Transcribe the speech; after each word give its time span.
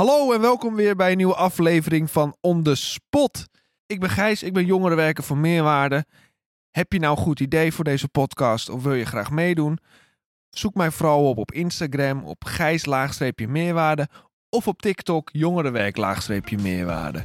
Hallo 0.00 0.32
en 0.32 0.40
welkom 0.40 0.74
weer 0.74 0.96
bij 0.96 1.10
een 1.10 1.16
nieuwe 1.16 1.34
aflevering 1.34 2.10
van 2.10 2.36
On 2.40 2.62
The 2.62 2.74
Spot. 2.74 3.44
Ik 3.86 4.00
ben 4.00 4.10
Gijs, 4.10 4.42
ik 4.42 4.52
ben 4.52 4.64
jongerenwerker 4.64 5.24
voor 5.24 5.36
Meerwaarde. 5.36 6.04
Heb 6.70 6.92
je 6.92 6.98
nou 6.98 7.16
een 7.16 7.22
goed 7.22 7.40
idee 7.40 7.72
voor 7.72 7.84
deze 7.84 8.08
podcast 8.08 8.68
of 8.68 8.82
wil 8.82 8.94
je 8.94 9.04
graag 9.04 9.30
meedoen? 9.30 9.78
Zoek 10.50 10.74
mij 10.74 10.90
vooral 10.90 11.28
op 11.28 11.38
op 11.38 11.52
Instagram 11.52 12.24
op 12.24 12.44
Gijs-meerwaarde 12.44 14.08
of 14.48 14.68
op 14.68 14.82
TikTok 14.82 15.28
jongerenwerk-meerwaarde. 15.32 17.24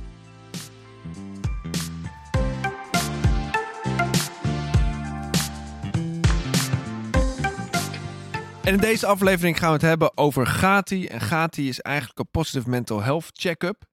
En 8.65 8.73
in 8.73 8.79
deze 8.79 9.05
aflevering 9.05 9.57
gaan 9.57 9.67
we 9.67 9.73
het 9.73 9.81
hebben 9.81 10.17
over 10.17 10.47
GATI. 10.47 11.07
En 11.07 11.21
GATI 11.21 11.67
is 11.67 11.81
eigenlijk 11.81 12.19
een 12.19 12.29
Positive 12.31 12.69
Mental 12.69 13.01
Health 13.01 13.29
Check-up. 13.33 13.83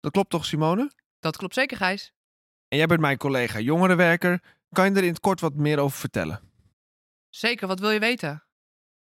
Dat 0.00 0.12
klopt 0.12 0.30
toch, 0.30 0.44
Simone? 0.44 0.90
Dat 1.20 1.36
klopt 1.36 1.54
zeker, 1.54 1.76
Gijs. 1.76 2.12
En 2.68 2.78
jij 2.78 2.86
bent 2.86 3.00
mijn 3.00 3.16
collega 3.16 3.58
jongerenwerker. 3.58 4.42
Kan 4.72 4.84
je 4.84 4.90
er 4.90 5.02
in 5.02 5.08
het 5.08 5.20
kort 5.20 5.40
wat 5.40 5.54
meer 5.54 5.78
over 5.78 5.98
vertellen? 5.98 6.40
Zeker, 7.28 7.66
wat 7.68 7.80
wil 7.80 7.90
je 7.90 7.98
weten? 7.98 8.44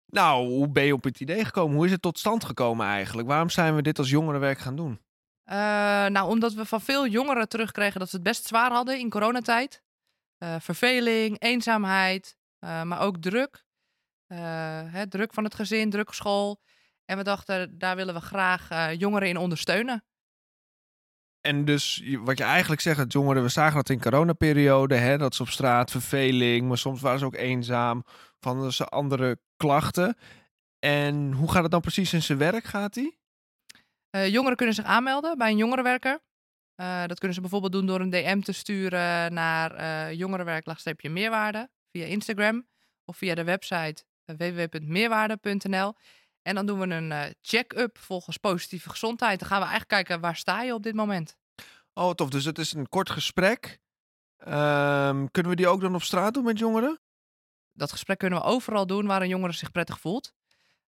Nou, 0.05 0.47
hoe 0.47 0.69
ben 0.69 0.83
je 0.83 0.93
op 0.93 1.03
het 1.03 1.19
idee 1.19 1.45
gekomen? 1.45 1.75
Hoe 1.75 1.85
is 1.85 1.91
het 1.91 2.01
tot 2.01 2.19
stand 2.19 2.43
gekomen 2.43 2.85
eigenlijk? 2.85 3.27
Waarom 3.27 3.49
zijn 3.49 3.75
we 3.75 3.81
dit 3.81 3.97
als 3.97 4.09
jongerenwerk 4.09 4.59
gaan 4.59 4.75
doen? 4.75 5.01
Uh, 5.45 5.55
nou, 6.05 6.29
omdat 6.29 6.53
we 6.53 6.65
van 6.65 6.81
veel 6.81 7.07
jongeren 7.07 7.49
terugkregen 7.49 7.99
dat 7.99 8.09
ze 8.09 8.15
het 8.15 8.25
best 8.25 8.45
zwaar 8.45 8.71
hadden 8.71 8.99
in 8.99 9.09
coronatijd. 9.09 9.81
Uh, 10.39 10.55
verveling, 10.59 11.39
eenzaamheid, 11.39 12.37
uh, 12.59 12.83
maar 12.83 12.99
ook 12.99 13.17
druk. 13.17 13.67
Hè, 14.91 15.07
druk 15.07 15.33
van 15.33 15.43
het 15.43 15.55
gezin, 15.55 15.89
druk 15.89 16.13
school. 16.13 16.61
En 17.05 17.17
we 17.17 17.23
dachten, 17.23 17.77
daar 17.77 17.95
willen 17.95 18.13
we 18.13 18.21
graag 18.21 18.93
jongeren 18.97 19.27
in 19.27 19.37
ondersteunen. 19.37 20.03
En 21.41 21.65
dus 21.65 22.03
wat 22.19 22.37
je 22.37 22.43
eigenlijk 22.43 22.81
zegt, 22.81 22.97
dat 22.97 23.13
jongeren, 23.13 23.43
we 23.43 23.49
zagen 23.49 23.75
dat 23.75 23.89
in 23.89 24.01
coronaperiode, 24.01 24.95
hè, 24.95 25.17
dat 25.17 25.35
ze 25.35 25.41
op 25.41 25.49
straat, 25.49 25.91
verveling, 25.91 26.67
maar 26.67 26.77
soms 26.77 27.01
waren 27.01 27.19
ze 27.19 27.25
ook 27.25 27.35
eenzaam, 27.35 28.03
van 28.39 28.71
ze 28.71 28.85
andere 28.85 29.39
klachten. 29.57 30.17
En 30.79 31.31
hoe 31.31 31.51
gaat 31.51 31.61
het 31.61 31.71
dan 31.71 31.81
precies 31.81 32.13
in 32.13 32.21
zijn 32.21 32.37
werk, 32.37 32.63
gaat 32.63 32.93
die? 32.93 33.19
Uh, 34.15 34.27
jongeren 34.27 34.57
kunnen 34.57 34.75
zich 34.75 34.85
aanmelden 34.85 35.37
bij 35.37 35.51
een 35.51 35.57
jongerenwerker. 35.57 36.19
Uh, 36.75 37.05
dat 37.05 37.17
kunnen 37.17 37.35
ze 37.35 37.41
bijvoorbeeld 37.41 37.71
doen 37.71 37.85
door 37.85 37.99
een 37.99 38.09
DM 38.09 38.41
te 38.41 38.51
sturen 38.51 39.33
naar 39.33 39.79
uh, 39.79 40.13
jongerenwerk-meerwaarde 40.13 41.69
via 41.91 42.05
Instagram 42.05 42.67
of 43.05 43.17
via 43.17 43.35
de 43.35 43.43
website 43.43 44.03
www.meerwaarde.nl. 44.37 45.93
En 46.41 46.55
dan 46.55 46.65
doen 46.65 46.79
we 46.79 46.87
een 46.87 47.35
check-up 47.41 47.97
volgens 47.97 48.37
positieve 48.37 48.89
gezondheid. 48.89 49.39
Dan 49.39 49.47
gaan 49.47 49.61
we 49.61 49.67
eigenlijk 49.67 49.93
kijken 49.93 50.21
waar 50.21 50.35
sta 50.35 50.61
je 50.61 50.73
op 50.73 50.83
dit 50.83 50.95
moment. 50.95 51.37
Oh, 51.93 52.11
tof. 52.11 52.29
Dus 52.29 52.45
het 52.45 52.57
is 52.57 52.73
een 52.73 52.89
kort 52.89 53.09
gesprek. 53.09 53.79
Um, 54.39 55.31
kunnen 55.31 55.51
we 55.51 55.55
die 55.55 55.67
ook 55.67 55.81
dan 55.81 55.95
op 55.95 56.03
straat 56.03 56.33
doen 56.33 56.43
met 56.43 56.59
jongeren? 56.59 56.99
Dat 57.73 57.91
gesprek 57.91 58.17
kunnen 58.17 58.39
we 58.39 58.45
overal 58.45 58.87
doen 58.87 59.05
waar 59.05 59.21
een 59.21 59.27
jongere 59.27 59.53
zich 59.53 59.71
prettig 59.71 59.99
voelt. 59.99 60.33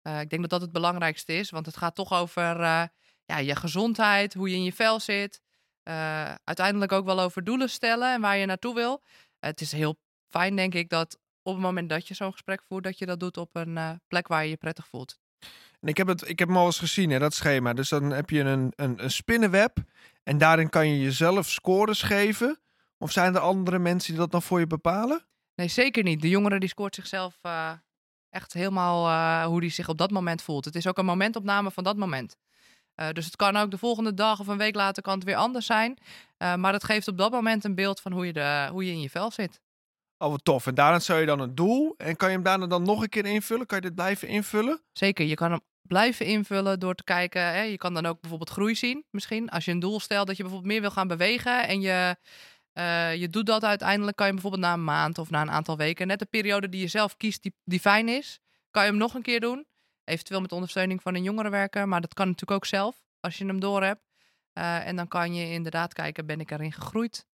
Uh, 0.04 0.20
ik 0.22 0.30
denk 0.30 0.42
dat 0.42 0.50
dat 0.50 0.62
het 0.62 0.72
belangrijkste 0.72 1.34
is, 1.34 1.50
want 1.50 1.66
het 1.66 1.78
gaat 1.78 1.95
toch 1.95 2.14
over 2.14 2.60
uh, 2.60 2.84
ja, 3.26 3.38
je 3.38 3.56
gezondheid, 3.56 4.34
hoe 4.34 4.50
je 4.50 4.56
in 4.56 4.64
je 4.64 4.73
vel 4.73 5.00
zit. 5.00 5.42
Uh, 5.84 6.34
uiteindelijk 6.44 6.92
ook 6.92 7.06
wel 7.06 7.20
over 7.20 7.44
doelen 7.44 7.70
stellen 7.70 8.14
en 8.14 8.22
waar 8.22 8.38
je 8.38 8.45
naartoe 8.45 8.76
wil. 8.76 9.04
het 9.40 9.62
is 9.62 9.72
heel 9.72 10.00
fijn, 10.30 10.56
denk 10.56 10.73
ik, 10.73 10.90
dat 10.90 11.20
op 11.50 11.55
het 11.55 11.64
moment 11.64 11.89
dat 11.89 12.08
je 12.08 12.14
zo'n 12.14 12.31
gesprek 12.31 12.61
voert, 12.67 12.83
dat 12.83 12.97
je 12.97 13.05
dat 13.05 13.19
doet 13.19 13.38
op 13.38 13.50
een 13.53 14.02
plek 14.08 14.28
waar 14.28 14.44
je 14.44 14.50
je 14.50 14.58
prettig 14.58 14.88
voelt. 14.88 15.19
En 15.80 15.88
ik 15.88 15.97
heb, 15.97 16.08
het, 16.08 16.30
ik 16.30 16.39
heb 16.39 16.47
hem 16.47 16.58
al 16.58 16.66
eens 16.66 16.80
gezien, 16.80 17.09
hè, 17.09 17.19
dat 17.19 17.33
schema. 17.33 17.73
Dus 17.73 17.89
dan 17.89 18.09
heb 18.09 18.30
je 18.30 18.39
een, 18.39 18.73
een, 18.75 19.03
een 19.03 19.11
spinnenweb 19.11 19.77
en 20.23 20.38
daarin 20.38 20.70
kan 20.70 20.88
je 20.89 21.00
jezelf 21.00 21.50
scores 21.50 22.02
geven. 22.02 22.59
Of 22.97 23.11
zijn 23.11 23.36
er 23.36 23.42
andere 23.42 23.80
mensen 23.80 24.11
die 24.11 24.20
dat 24.20 24.31
dan 24.31 24.42
voor 24.42 24.59
je 24.59 24.67
bepalen? 24.67 25.26
Nee, 25.55 25.67
zeker 25.67 26.04
niet. 26.04 26.21
De 26.21 26.30
jongere 26.30 26.59
die 26.59 26.70
scoort 26.70 26.95
zichzelf 26.95 27.39
uh, 27.43 27.71
echt 28.30 28.54
helemaal 28.54 29.08
uh, 29.08 29.45
hoe 29.45 29.61
die 29.61 29.70
zich 29.70 29.89
op 29.89 29.98
dat 29.98 30.11
moment 30.11 30.42
voelt. 30.42 30.65
Het 30.65 30.76
is 30.76 30.88
ook 30.88 30.98
een 30.98 31.05
momentopname 31.05 31.71
van 31.71 31.83
dat 31.83 31.98
moment. 31.98 32.38
Uh, 32.95 33.09
dus 33.09 33.26
het 33.26 33.36
kan 33.36 33.55
ook 33.55 33.71
de 33.71 33.77
volgende 33.77 34.14
dag 34.14 34.39
of 34.39 34.48
een 34.48 34.58
week 34.58 34.76
later 34.76 35.04
kan 35.04 35.15
het 35.15 35.23
weer 35.23 35.36
anders 35.36 35.65
zijn. 35.65 35.98
maar 36.38 36.73
het 36.73 36.83
geeft 36.83 37.08
op 37.08 37.17
dat 37.17 37.32
moment 37.32 37.64
een 37.64 37.76
beeld 37.76 38.02
van 38.02 38.11
hoe 38.11 38.26
je, 38.26 38.33
de, 38.33 38.67
hoe 38.71 38.86
je 38.86 38.92
in 38.92 39.02
je 39.02 39.09
vel 39.09 39.32
zit. 39.32 39.61
Oh, 40.22 40.30
wat 40.30 40.44
tof. 40.44 40.68
En 40.68 40.76
daarna 40.76 41.00
zou 41.00 41.20
je 41.20 41.26
dan 41.26 41.40
een 41.40 41.56
doel. 41.56 41.94
En 41.98 42.16
kan 42.16 42.30
je 42.30 42.36
hem 42.36 42.44
daarna 42.44 42.68
dan 42.68 42.84
nog 42.84 43.02
een 43.02 43.10
keer 43.10 43.26
invullen? 43.26 43.66
Kan 43.66 43.78
je 43.78 43.84
dit 43.84 43.96
blijven 43.96 44.28
invullen? 44.28 44.82
Zeker. 44.92 45.26
Je 45.26 45.36
kan 45.36 45.52
hem 45.52 45.60
blijven 45.82 46.26
invullen 46.26 46.80
door 46.80 46.96
te 46.96 47.04
kijken. 47.04 47.42
Hè, 47.42 47.62
je 47.62 47.78
kan 47.78 47.94
dan 47.94 48.06
ook 48.06 48.20
bijvoorbeeld 48.20 48.50
groei 48.50 48.76
zien. 48.76 49.06
Misschien 49.10 49.50
als 49.50 49.66
je 49.66 49.72
een 49.72 49.80
doel 49.80 50.00
stelt 50.00 50.28
dat 50.28 50.38
je 50.38 50.44
bijvoorbeeld 50.44 50.72
meer 50.72 50.82
wil 50.82 50.92
gaan 50.92 51.08
bewegen. 51.08 51.68
En 51.68 51.82
je, 51.82 52.16
uh, 52.74 53.16
je 53.16 53.28
doet 53.28 53.46
dat 53.46 53.64
uiteindelijk. 53.64 54.18
Kan 54.18 54.28
je 54.28 54.34
bijvoorbeeld 54.34 54.64
na 54.64 54.74
een 54.74 54.84
maand 54.84 55.18
of 55.18 55.30
na 55.30 55.42
een 55.42 55.52
aantal 55.52 55.78
weken. 55.78 56.08
Net 56.08 56.20
de 56.20 56.26
periode 56.26 56.70
die 56.70 56.82
je 56.82 56.88
zelf 56.88 57.18
kiest, 57.18 57.42
die, 57.42 57.56
die 57.64 57.80
fijn 57.80 58.10
is. 58.10 58.40
Kan 58.72 58.84
je 58.84 58.90
hem 58.90 58.98
nog 58.98 59.14
een 59.14 59.22
keer 59.22 59.40
doen. 59.40 59.66
Eventueel 60.04 60.42
met 60.42 60.52
ondersteuning 60.52 61.02
van 61.02 61.16
een 61.16 61.24
jongerenwerker. 61.24 61.88
Maar 61.88 62.02
dat 62.02 62.14
kan 62.14 62.26
natuurlijk 62.26 62.60
ook 62.60 62.66
zelf. 62.66 63.04
Als 63.20 63.38
je 63.38 63.46
hem 63.46 63.60
door 63.60 63.84
hebt. 63.84 64.08
Uh, 64.54 64.88
en 64.88 64.96
dan 64.96 65.08
kan 65.08 65.34
je 65.34 65.52
inderdaad 65.52 65.94
kijken, 65.94 66.26
ben 66.26 66.40
ik 66.40 66.52
erin 66.52 66.72
gegroeid? 66.72 67.28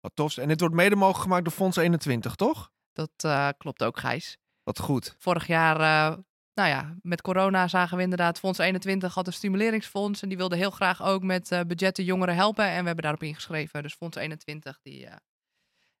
Wat 0.00 0.12
tof. 0.14 0.36
En 0.36 0.48
dit 0.48 0.60
wordt 0.60 0.74
mede 0.74 0.96
mogelijk 0.96 1.22
gemaakt 1.22 1.44
door 1.44 1.52
Fonds 1.52 1.76
21, 1.76 2.34
toch? 2.34 2.70
Dat 2.92 3.10
uh, 3.24 3.48
klopt 3.58 3.82
ook, 3.82 3.98
Gijs. 3.98 4.38
Wat 4.62 4.78
goed. 4.78 5.14
Vorig 5.18 5.46
jaar, 5.46 5.80
uh, 5.80 6.16
nou 6.54 6.68
ja, 6.68 6.96
met 7.02 7.20
corona 7.20 7.68
zagen 7.68 7.96
we 7.96 8.02
inderdaad, 8.02 8.38
Fonds 8.38 8.58
21 8.58 9.14
had 9.14 9.26
een 9.26 9.32
stimuleringsfonds. 9.32 10.22
En 10.22 10.28
die 10.28 10.36
wilde 10.36 10.56
heel 10.56 10.70
graag 10.70 11.02
ook 11.02 11.22
met 11.22 11.50
uh, 11.50 11.60
budgetten 11.66 12.04
jongeren 12.04 12.34
helpen. 12.34 12.64
En 12.64 12.80
we 12.80 12.86
hebben 12.86 13.04
daarop 13.04 13.22
ingeschreven. 13.22 13.82
Dus 13.82 13.94
Fonds 13.94 14.16
21, 14.16 14.78
die 14.82 15.08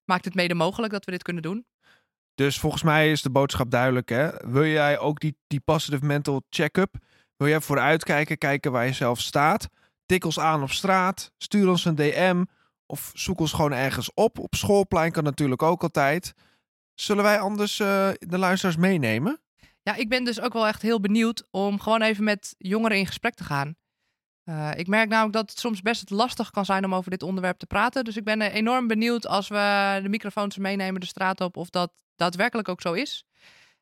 maakt 0.04 0.24
het 0.24 0.34
mede 0.34 0.54
mogelijk 0.54 0.92
dat 0.92 1.04
we 1.04 1.10
dit 1.10 1.22
kunnen 1.22 1.42
doen. 1.42 1.66
Dus 2.34 2.58
volgens 2.58 2.82
mij 2.82 3.10
is 3.10 3.22
de 3.22 3.30
boodschap 3.30 3.70
duidelijk. 3.70 4.08
Hè? 4.08 4.30
Wil 4.50 4.64
jij 4.64 4.98
ook 4.98 5.20
die, 5.20 5.36
die 5.46 5.60
positive 5.60 6.04
mental 6.04 6.42
check-up? 6.50 6.94
Wil 7.36 7.48
jij 7.48 7.60
vooruitkijken, 7.60 8.38
kijken 8.38 8.72
waar 8.72 8.86
je 8.86 8.92
zelf 8.92 9.20
staat? 9.20 9.68
Tik 10.06 10.24
ons 10.24 10.38
aan 10.38 10.62
op 10.62 10.70
straat. 10.70 11.32
Stuur 11.36 11.68
ons 11.68 11.84
een 11.84 11.94
DM. 11.94 12.44
Of 12.90 13.10
zoek 13.14 13.40
ons 13.40 13.52
gewoon 13.52 13.72
ergens 13.72 14.14
op. 14.14 14.38
Op 14.38 14.54
schoolplein 14.54 15.12
kan 15.12 15.24
natuurlijk 15.24 15.62
ook 15.62 15.82
altijd. 15.82 16.34
Zullen 16.94 17.24
wij 17.24 17.38
anders 17.40 17.78
uh, 17.78 18.08
de 18.18 18.38
luisteraars 18.38 18.76
meenemen? 18.76 19.40
Ja, 19.82 19.94
ik 19.94 20.08
ben 20.08 20.24
dus 20.24 20.40
ook 20.40 20.52
wel 20.52 20.66
echt 20.66 20.82
heel 20.82 21.00
benieuwd 21.00 21.46
om 21.50 21.80
gewoon 21.80 22.02
even 22.02 22.24
met 22.24 22.54
jongeren 22.58 22.98
in 22.98 23.06
gesprek 23.06 23.34
te 23.34 23.44
gaan. 23.44 23.76
Uh, 24.44 24.70
ik 24.76 24.86
merk 24.86 25.08
namelijk 25.08 25.34
dat 25.34 25.50
het 25.50 25.58
soms 25.58 25.82
best 25.82 26.10
lastig 26.10 26.50
kan 26.50 26.64
zijn 26.64 26.84
om 26.84 26.94
over 26.94 27.10
dit 27.10 27.22
onderwerp 27.22 27.58
te 27.58 27.66
praten. 27.66 28.04
Dus 28.04 28.16
ik 28.16 28.24
ben 28.24 28.42
enorm 28.42 28.86
benieuwd 28.86 29.26
als 29.26 29.48
we 29.48 29.98
de 30.02 30.08
microfoons 30.08 30.56
meenemen 30.56 31.00
de 31.00 31.06
straat 31.06 31.40
op, 31.40 31.56
of 31.56 31.70
dat 31.70 31.92
daadwerkelijk 32.16 32.68
ook 32.68 32.80
zo 32.80 32.92
is. 32.92 33.24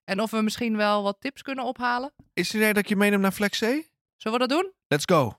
En 0.05 0.21
of 0.21 0.31
we 0.31 0.43
misschien 0.43 0.77
wel 0.77 1.03
wat 1.03 1.21
tips 1.21 1.43
kunnen 1.43 1.65
ophalen. 1.65 2.13
Is 2.33 2.47
het 2.47 2.57
idee 2.57 2.73
dat 2.73 2.89
je 2.89 2.97
meeneemt 2.97 3.23
naar 3.23 3.33
Flex 3.33 3.59
C? 3.59 3.65
Zullen 4.17 4.39
we 4.39 4.47
dat 4.47 4.49
doen? 4.49 4.73
Let's 4.89 5.05
go. 5.05 5.39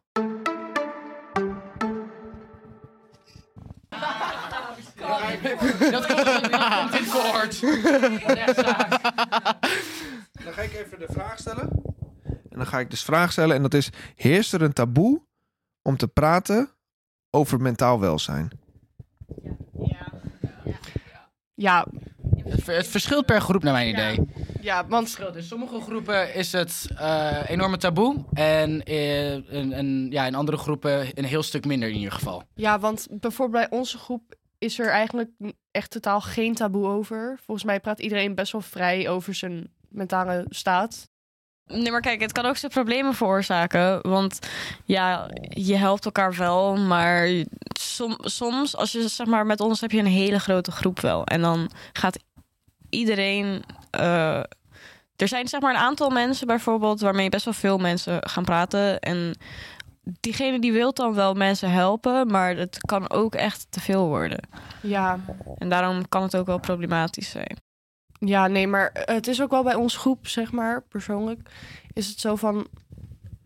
dat 5.91 6.05
komt 6.05 6.95
in 6.99 7.09
kort. 7.09 7.61
Dan 10.43 10.53
ga 10.53 10.61
ik 10.61 10.73
even 10.73 10.99
de 10.99 11.07
vraag 11.09 11.39
stellen. 11.39 11.69
En 12.23 12.57
dan 12.57 12.67
ga 12.67 12.79
ik 12.79 12.89
dus 12.89 13.03
vraag 13.03 13.31
stellen. 13.31 13.55
En 13.55 13.61
dat 13.61 13.73
is: 13.73 13.89
heerst 14.15 14.53
er 14.53 14.61
een 14.61 14.73
taboe 14.73 15.21
om 15.81 15.97
te 15.97 16.07
praten 16.07 16.69
over 17.29 17.61
mentaal 17.61 17.99
welzijn? 17.99 18.49
Ja. 19.79 20.07
Ja. 21.53 21.85
Het, 22.43 22.65
het 22.65 22.87
verschilt 22.87 23.25
per 23.25 23.41
groep 23.41 23.63
naar 23.63 23.73
mijn 23.73 23.89
idee. 23.89 24.27
Ja, 24.61 24.87
want. 24.87 25.19
In 25.35 25.43
sommige 25.43 25.81
groepen 25.81 26.33
is 26.33 26.51
het 26.51 26.87
uh, 26.91 27.49
enorme 27.49 27.77
taboe. 27.77 28.25
En 28.33 28.83
in, 28.83 29.45
in, 29.49 29.71
in, 29.71 30.07
ja, 30.11 30.25
in 30.25 30.35
andere 30.35 30.57
groepen 30.57 31.07
een 31.13 31.25
heel 31.25 31.43
stuk 31.43 31.65
minder 31.65 31.89
in 31.89 31.95
ieder 31.95 32.11
geval. 32.11 32.43
Ja, 32.55 32.79
want 32.79 33.07
bijvoorbeeld 33.09 33.69
bij 33.69 33.79
onze 33.79 33.97
groep 33.97 34.35
is 34.57 34.79
er 34.79 34.89
eigenlijk 34.89 35.29
echt 35.71 35.91
totaal 35.91 36.21
geen 36.21 36.55
taboe 36.55 36.87
over. 36.87 37.39
Volgens 37.45 37.65
mij 37.65 37.79
praat 37.79 37.99
iedereen 37.99 38.35
best 38.35 38.51
wel 38.51 38.61
vrij 38.61 39.09
over 39.09 39.33
zijn 39.33 39.69
mentale 39.89 40.45
staat. 40.49 41.09
Nee, 41.67 41.91
maar 41.91 42.01
kijk, 42.01 42.21
het 42.21 42.31
kan 42.31 42.45
ook 42.45 42.57
zijn 42.57 42.71
problemen 42.71 43.13
veroorzaken. 43.13 44.09
Want 44.09 44.39
ja, 44.85 45.29
je 45.49 45.75
helpt 45.75 46.05
elkaar 46.05 46.35
wel, 46.35 46.77
maar 46.77 47.29
som, 47.79 48.17
soms, 48.19 48.75
als 48.75 48.91
je 48.91 49.07
zeg 49.07 49.27
maar 49.27 49.45
met 49.45 49.59
ons 49.59 49.81
heb 49.81 49.91
je 49.91 49.99
een 49.99 50.05
hele 50.05 50.39
grote 50.39 50.71
groep 50.71 50.99
wel. 50.99 51.25
En 51.25 51.41
dan 51.41 51.71
gaat 51.93 52.19
iedereen. 52.89 53.63
Uh, 53.99 54.43
er 55.15 55.27
zijn 55.27 55.47
zeg 55.47 55.61
maar 55.61 55.73
een 55.73 55.81
aantal 55.81 56.09
mensen 56.09 56.47
bijvoorbeeld 56.47 56.99
waarmee 56.99 57.29
best 57.29 57.45
wel 57.45 57.53
veel 57.53 57.77
mensen 57.77 58.29
gaan 58.29 58.45
praten. 58.45 58.99
En 58.99 59.37
diegene 60.19 60.59
die 60.59 60.71
wil 60.71 60.93
dan 60.93 61.13
wel 61.13 61.33
mensen 61.33 61.71
helpen, 61.71 62.27
maar 62.27 62.55
het 62.55 62.77
kan 62.77 63.09
ook 63.09 63.35
echt 63.35 63.67
te 63.69 63.79
veel 63.79 64.07
worden. 64.07 64.39
Ja. 64.81 65.19
En 65.57 65.69
daarom 65.69 66.09
kan 66.09 66.21
het 66.21 66.35
ook 66.35 66.45
wel 66.45 66.59
problematisch 66.59 67.29
zijn. 67.29 67.57
Ja, 68.19 68.47
nee, 68.47 68.67
maar 68.67 68.89
het 68.93 69.27
is 69.27 69.41
ook 69.41 69.49
wel 69.51 69.63
bij 69.63 69.75
ons 69.75 69.97
groep, 69.97 70.27
zeg 70.27 70.51
maar, 70.51 70.81
persoonlijk, 70.81 71.49
is 71.93 72.07
het 72.07 72.19
zo 72.19 72.35
van, 72.35 72.67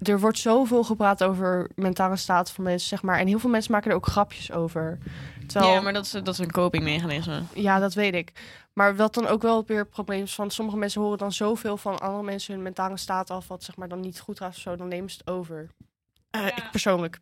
er 0.01 0.19
wordt 0.19 0.37
zoveel 0.37 0.83
gepraat 0.83 1.23
over 1.23 1.69
mentale 1.75 2.15
staat 2.15 2.51
van 2.51 2.63
mensen, 2.63 2.89
zeg 2.89 3.01
maar. 3.01 3.19
En 3.19 3.27
heel 3.27 3.39
veel 3.39 3.49
mensen 3.49 3.71
maken 3.71 3.89
er 3.89 3.95
ook 3.95 4.07
grapjes 4.07 4.51
over. 4.51 4.97
Terwijl, 5.47 5.73
Ja, 5.73 5.81
maar 5.81 5.93
dat 5.93 6.05
is, 6.05 6.11
dat 6.11 6.27
is 6.27 6.37
een 6.37 6.51
copingmechanisme. 6.51 7.41
Ja, 7.53 7.79
dat 7.79 7.93
weet 7.93 8.13
ik. 8.13 8.31
Maar 8.73 8.95
wat 8.95 9.13
dan 9.13 9.27
ook 9.27 9.41
wel 9.41 9.63
weer 9.65 9.79
het 9.79 9.89
probleem 9.89 10.23
is 10.23 10.35
van 10.35 10.51
sommige 10.51 10.77
mensen 10.77 11.01
horen 11.01 11.17
dan 11.17 11.31
zoveel 11.31 11.77
van 11.77 11.99
andere 11.99 12.23
mensen 12.23 12.53
hun 12.53 12.63
mentale 12.63 12.97
staat 12.97 13.29
af, 13.29 13.47
wat 13.47 13.63
zeg 13.63 13.75
maar 13.75 13.87
dan 13.87 13.99
niet 13.99 14.19
goed 14.19 14.37
gaat 14.37 14.49
of 14.49 14.57
zo, 14.57 14.75
dan 14.75 14.87
nemen 14.87 15.09
ze 15.09 15.17
het 15.17 15.29
over. 15.29 15.69
Eh, 16.31 16.45
Ik 16.47 16.67
persoonlijk. 16.71 17.17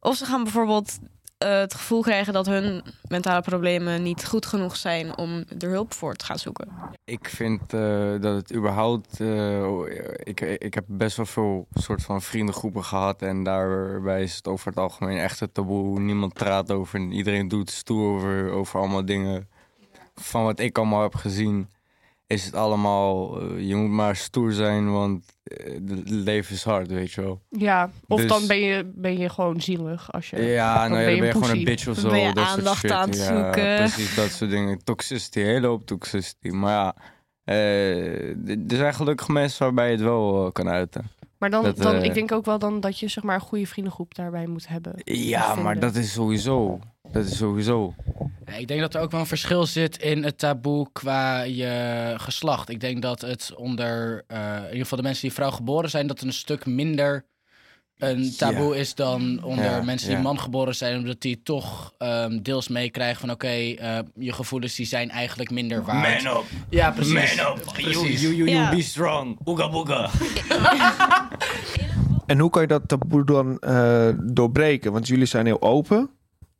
Of 0.00 0.16
ze 0.16 0.24
gaan 0.24 0.42
bijvoorbeeld 0.42 0.98
eh, 1.38 1.58
het 1.58 1.74
gevoel 1.74 2.02
krijgen 2.02 2.32
dat 2.32 2.46
hun 2.46 2.82
mentale 3.08 3.40
problemen 3.40 4.02
niet 4.02 4.26
goed 4.26 4.46
genoeg 4.46 4.76
zijn 4.76 5.16
om 5.18 5.44
er 5.58 5.68
hulp 5.70 5.94
voor 5.94 6.14
te 6.14 6.24
gaan 6.24 6.38
zoeken. 6.38 6.68
Ik 7.04 7.28
vind 7.28 7.72
eh, 7.74 7.80
dat 8.20 8.36
het 8.36 8.54
überhaupt. 8.54 9.20
eh, 9.20 9.64
ik, 10.22 10.40
ik 10.40 10.74
heb 10.74 10.84
best 10.88 11.16
wel 11.16 11.26
veel 11.26 11.66
soort 11.74 12.02
van 12.02 12.22
vriendengroepen 12.22 12.84
gehad. 12.84 13.22
En 13.22 13.42
daarbij 13.42 14.22
is 14.22 14.36
het 14.36 14.48
over 14.48 14.68
het 14.68 14.78
algemeen 14.78 15.18
echt 15.18 15.40
een 15.40 15.52
taboe. 15.52 16.00
Niemand 16.00 16.32
praat 16.32 16.70
over. 16.72 17.00
en 17.00 17.12
Iedereen 17.12 17.48
doet 17.48 17.70
stoer 17.70 18.14
over, 18.14 18.50
over 18.50 18.80
allemaal 18.80 19.04
dingen. 19.04 19.48
Van 20.14 20.44
wat 20.44 20.58
ik 20.60 20.78
allemaal 20.78 21.02
heb 21.02 21.14
gezien, 21.14 21.68
is 22.26 22.44
het 22.44 22.54
allemaal. 22.54 23.40
eh, 23.40 23.68
je 23.68 23.74
moet 23.74 23.90
maar 23.90 24.16
stoer 24.16 24.52
zijn, 24.52 24.92
want 24.92 25.24
eh, 25.42 25.72
het 25.74 26.10
leven 26.10 26.54
is 26.54 26.62
hard, 26.64 26.88
weet 26.90 27.12
je 27.12 27.20
wel. 27.22 27.40
Ja, 27.50 27.90
of 28.08 28.20
Dus- 28.20 28.28
dan 28.28 28.46
ben 28.46 28.58
je, 28.58 28.92
ben 28.94 29.18
je 29.18 29.28
gewoon 29.28 29.60
zielig 29.60 30.12
als 30.12 30.30
je. 30.30 30.42
Ja, 30.42 30.80
dan 30.80 30.90
nou 30.90 31.00
ja, 31.02 31.06
ben 31.06 31.06
dan 31.06 31.14
je 31.14 31.20
ben 31.20 31.26
je 31.28 31.32
gewoon 31.44 31.58
een 31.58 31.64
bitch 31.64 31.88
of 31.88 31.94
Dan 31.94 32.04
zo. 32.04 32.10
ben 32.10 32.20
je 32.20 32.32
dat 32.32 32.46
soort 32.46 32.58
aandacht 32.58 32.78
shit. 32.80 32.90
aan 32.90 33.08
het 33.08 33.18
ja, 33.18 33.24
zoeken. 33.24 33.76
Precies, 33.76 34.14
dat 34.14 34.30
soort 34.30 34.50
dingen. 34.50 34.84
Toxicity, 34.84 35.40
hele 35.40 35.66
hoop 35.66 35.86
toxicity. 35.86 36.48
Maar 36.48 36.72
ja, 36.72 36.94
eh, 37.44 38.28
er 38.48 38.76
zijn 38.76 38.94
gelukkig 38.94 39.28
mensen 39.28 39.64
waarbij 39.64 39.86
je 39.86 39.92
het 39.92 40.00
wel 40.02 40.52
kan 40.52 40.68
uiten. 40.68 41.10
Maar 41.38 41.50
dan, 41.50 41.64
Dat, 41.64 41.76
dan 41.76 41.94
eh, 41.94 42.04
ik 42.04 42.14
denk 42.14 42.32
ook 42.32 42.44
wel 42.44 42.58
dan 42.58 42.80
dat 42.80 42.98
je 42.98 43.08
zeg 43.08 43.24
maar 43.24 43.34
een 43.34 43.40
goede 43.40 43.66
vriendengroep 43.66 44.14
daarbij 44.14 44.46
moet 44.46 44.68
hebben. 44.68 44.92
Ja, 45.04 45.54
maar 45.54 45.80
dat 45.80 45.94
is 45.94 46.12
sowieso. 46.12 46.78
Dat 47.12 47.24
is 47.24 47.36
sowieso. 47.36 47.94
Ja, 48.46 48.52
ik 48.52 48.68
denk 48.68 48.80
dat 48.80 48.94
er 48.94 49.00
ook 49.00 49.10
wel 49.10 49.20
een 49.20 49.26
verschil 49.26 49.66
zit 49.66 49.96
in 49.98 50.24
het 50.24 50.38
taboe 50.38 50.88
qua 50.92 51.42
je 51.42 52.14
geslacht. 52.16 52.68
Ik 52.68 52.80
denk 52.80 53.02
dat 53.02 53.20
het 53.20 53.52
onder, 53.56 54.24
eh, 54.26 54.56
in 54.56 54.62
ieder 54.62 54.78
geval 54.78 54.98
de 54.98 55.04
mensen 55.04 55.22
die 55.22 55.32
vrouw 55.32 55.50
geboren 55.50 55.90
zijn, 55.90 56.06
dat 56.06 56.18
het 56.18 56.26
een 56.28 56.34
stuk 56.34 56.66
minder 56.66 57.24
een 57.98 58.34
taboe 58.36 58.76
is 58.76 58.94
dan 58.94 59.42
onder 59.42 59.64
Ja, 59.64 59.82
mensen 59.82 60.08
die 60.08 60.16
ja. 60.16 60.22
man 60.22 60.40
geboren 60.40 60.74
zijn. 60.76 60.98
Omdat 60.98 61.20
die 61.20 61.42
toch 61.42 61.92
ehm, 61.98 62.38
deels 62.42 62.68
meekrijgen 62.68 63.20
van 63.20 63.30
oké, 63.30 63.46
eh, 63.46 63.98
je 64.14 64.32
gevoelens 64.32 64.74
die 64.74 64.86
zijn 64.86 65.10
eigenlijk 65.10 65.50
minder 65.50 65.84
waard. 65.84 66.24
up, 66.24 66.44
Ja, 66.70 66.90
precies. 66.90 67.36
man 67.36 67.46
up. 67.52 67.62
Precies. 67.72 68.20
you, 68.20 68.34
you, 68.36 68.50
you 68.50 68.76
be 68.76 68.82
strong. 68.82 69.38
Ooga 69.44 69.70
booga. 69.70 70.10
En 72.26 72.38
hoe 72.38 72.50
kan 72.50 72.62
je 72.62 72.68
dat 72.68 72.88
taboe 72.88 73.24
dan 73.24 73.58
eh, 73.58 74.08
doorbreken? 74.22 74.92
Want 74.92 75.06
jullie 75.06 75.26
zijn 75.26 75.46
heel 75.46 75.62
open 75.62 76.10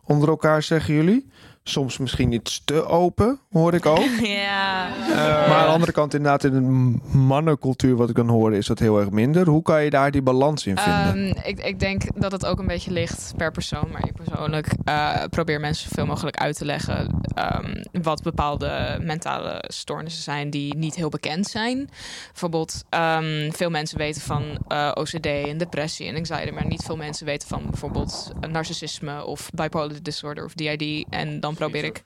onder 0.04 0.28
elkaar, 0.28 0.62
zeggen 0.62 0.94
jullie. 0.94 1.30
Soms 1.68 1.98
misschien 1.98 2.32
iets 2.32 2.62
te 2.64 2.84
open, 2.84 3.38
hoor 3.50 3.74
ik 3.74 3.86
ook. 3.86 4.04
Ja. 4.26 4.88
Maar 5.14 5.56
aan 5.56 5.66
de 5.66 5.72
andere 5.72 5.92
kant, 5.92 6.14
inderdaad, 6.14 6.44
in 6.44 6.54
een 6.54 7.02
mannencultuur, 7.10 7.96
wat 7.96 8.08
ik 8.08 8.14
dan 8.16 8.28
hoor, 8.28 8.54
is 8.54 8.66
dat 8.66 8.78
heel 8.78 9.00
erg 9.00 9.10
minder. 9.10 9.48
Hoe 9.48 9.62
kan 9.62 9.84
je 9.84 9.90
daar 9.90 10.10
die 10.10 10.22
balans 10.22 10.66
in 10.66 10.78
vinden? 10.78 11.34
Ehm, 11.34 11.48
ik, 11.48 11.64
ik 11.64 11.80
denk 11.80 12.02
dat 12.20 12.32
het 12.32 12.46
ook 12.46 12.58
een 12.58 12.66
beetje 12.66 12.90
ligt 12.90 13.32
per 13.36 13.50
persoon. 13.52 13.88
Maar 13.92 14.06
ik 14.06 14.12
persoonlijk 14.12 14.68
eh, 14.84 15.22
probeer 15.30 15.60
mensen 15.60 15.88
zoveel 15.88 16.06
mogelijk 16.06 16.36
uit 16.36 16.56
te 16.56 16.64
leggen 16.64 17.20
ehm, 17.34 17.82
wat 18.02 18.22
bepaalde 18.22 18.98
mentale 19.02 19.64
stoornissen 19.66 20.22
zijn 20.22 20.50
die 20.50 20.76
niet 20.76 20.94
heel 20.94 21.08
bekend 21.08 21.46
zijn. 21.46 21.88
Bijvoorbeeld, 22.30 22.84
ehm, 22.88 23.50
veel 23.52 23.70
mensen 23.70 23.98
weten 23.98 24.22
van 24.22 24.42
eh, 24.69 24.90
OCD 24.94 25.26
en 25.26 25.58
depressie 25.58 26.08
en 26.08 26.16
anxiety, 26.16 26.50
maar 26.50 26.66
niet 26.66 26.82
veel 26.82 26.96
mensen 26.96 27.26
weten 27.26 27.48
van 27.48 27.62
bijvoorbeeld 27.70 28.32
narcissisme 28.50 29.24
of 29.24 29.50
bipolar 29.54 30.02
disorder 30.02 30.44
of 30.44 30.54
DID. 30.54 31.06
En 31.10 31.40
dan 31.40 31.54
probeer 31.56 31.85
ik 31.85 32.03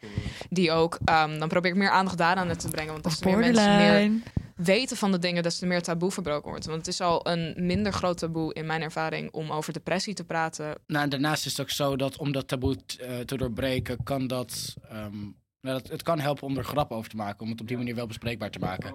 die 0.51 0.73
ook, 0.73 0.99
ehm, 1.05 1.39
dan 1.39 1.49
probeer 1.49 1.71
ik 1.71 1.77
meer 1.77 1.91
aandacht 1.91 2.19
daaraan 2.19 2.57
te 2.57 2.69
brengen. 2.69 2.93
Want 2.93 3.19
te 3.19 3.27
meer 3.29 3.39
mensen 3.39 3.77
meer 3.77 4.11
weten 4.57 4.97
van 4.97 5.13
de 5.13 5.19
dingen, 5.19 5.43
des 5.43 5.59
te 5.59 5.67
meer 5.67 5.83
taboe 5.83 6.11
verbroken 6.11 6.51
wordt. 6.51 6.67
Want 6.67 6.79
het 6.79 6.87
is 6.87 7.01
al 7.01 7.29
een 7.29 7.55
minder 7.57 7.93
groot 7.93 8.19
taboe 8.19 8.55
in 8.55 8.67
mijn 8.67 8.83
ervaring 8.83 9.33
om 9.33 9.51
over 9.51 9.73
depressie 9.73 10.15
te 10.15 10.25
praten. 10.25 10.75
Nou, 10.87 11.05
en 11.05 11.11
daarnaast 11.11 11.47
is 11.47 11.51
het 11.51 11.61
ook 11.61 11.71
zo 11.71 11.97
dat 11.97 12.17
om 12.17 12.33
dat 12.33 12.49
taboe 12.49 12.77
t- 12.87 12.97
eh, 12.99 13.19
te 13.19 13.37
doorbreken, 13.37 14.03
kan 14.03 14.27
dat, 14.27 14.75
ehm, 14.89 15.19
nou, 15.61 15.81
dat. 15.81 15.89
Het 15.89 16.03
kan 16.03 16.19
helpen 16.21 16.43
om 16.47 16.57
er 16.57 16.65
grap 16.65 16.91
over 16.93 17.11
te 17.11 17.17
maken, 17.17 17.41
om 17.41 17.51
het 17.51 17.61
op 17.61 17.69
die 17.69 17.77
manier 17.77 17.95
wel 17.95 18.07
bespreekbaar 18.07 18.51
te 18.51 18.59
maken. 18.59 18.95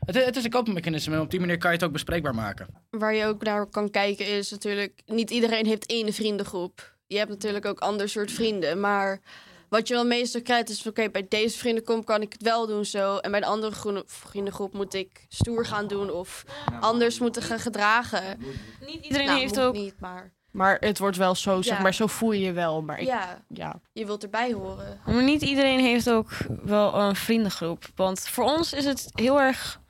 Het, 0.00 0.24
het 0.24 0.36
is 0.36 0.44
een 0.44 0.50
koopmechanisme 0.50 1.14
en 1.14 1.20
op 1.20 1.30
die 1.30 1.40
manier 1.40 1.58
kan 1.58 1.70
je 1.70 1.76
het 1.76 1.86
ook 1.86 1.92
bespreekbaar 1.92 2.34
maken. 2.34 2.66
waar 2.90 3.14
je 3.14 3.24
ook 3.26 3.42
naar 3.42 3.66
kan 3.66 3.90
kijken 3.90 4.26
is 4.26 4.50
natuurlijk... 4.50 5.02
niet 5.06 5.30
iedereen 5.30 5.66
heeft 5.66 5.86
één 5.86 6.12
vriendengroep. 6.12 6.96
Je 7.06 7.16
hebt 7.16 7.30
natuurlijk 7.30 7.66
ook 7.66 7.78
ander 7.78 8.08
soort 8.08 8.32
vrienden. 8.32 8.80
Maar 8.80 9.20
wat 9.70 9.88
je 9.88 9.94
wel 9.94 10.04
meestal 10.04 10.42
krijgt 10.42 10.68
is... 10.68 10.86
oké, 10.86 11.08
bij 11.10 11.26
deze 11.28 11.58
vriendengroep 11.58 12.04
kan 12.04 12.22
ik 12.22 12.32
het 12.32 12.42
wel 12.42 12.66
doen 12.66 12.84
zo... 12.84 13.16
en 13.16 13.30
bij 13.30 13.40
de 13.40 13.46
andere 13.46 13.74
groene- 13.74 14.02
vriendengroep 14.06 14.72
moet 14.72 14.94
ik 14.94 15.24
stoer 15.28 15.66
gaan 15.66 15.86
doen... 15.86 16.10
of 16.12 16.44
anders 16.80 17.18
moeten 17.18 17.42
gaan 17.42 17.58
gedragen. 17.58 18.38
Niet 18.86 19.04
iedereen 19.04 19.26
Nou, 19.26 19.38
heeft 19.40 19.60
ook... 19.60 19.74
niet, 19.74 19.94
maar 20.00 20.32
Maar 20.50 20.76
het 20.80 20.98
wordt 20.98 21.16
wel 21.16 21.34
zo, 21.34 21.62
zeg 21.62 21.76
Ja. 21.76 21.82
maar, 21.82 21.94
zo 21.94 22.06
voel 22.06 22.32
je 22.32 22.40
je 22.40 22.52
wel. 22.52 22.82
Maar 22.82 22.98
ik, 23.00 23.06
ja, 23.06 23.42
ja. 23.48 23.80
je 23.92 24.06
wilt 24.06 24.22
erbij 24.22 24.52
horen. 24.52 25.00
Maar 25.06 25.22
niet 25.22 25.42
iedereen 25.42 25.80
heeft 25.80 26.10
ook 26.10 26.30
wel 26.62 26.94
een 26.94 27.16
vriendengroep. 27.16 27.84
Want 27.94 28.20
voor 28.28 28.44
ons 28.44 28.72
is 28.72 28.84
het 28.84 29.10
heel 29.14 29.40
erg, 29.40 29.80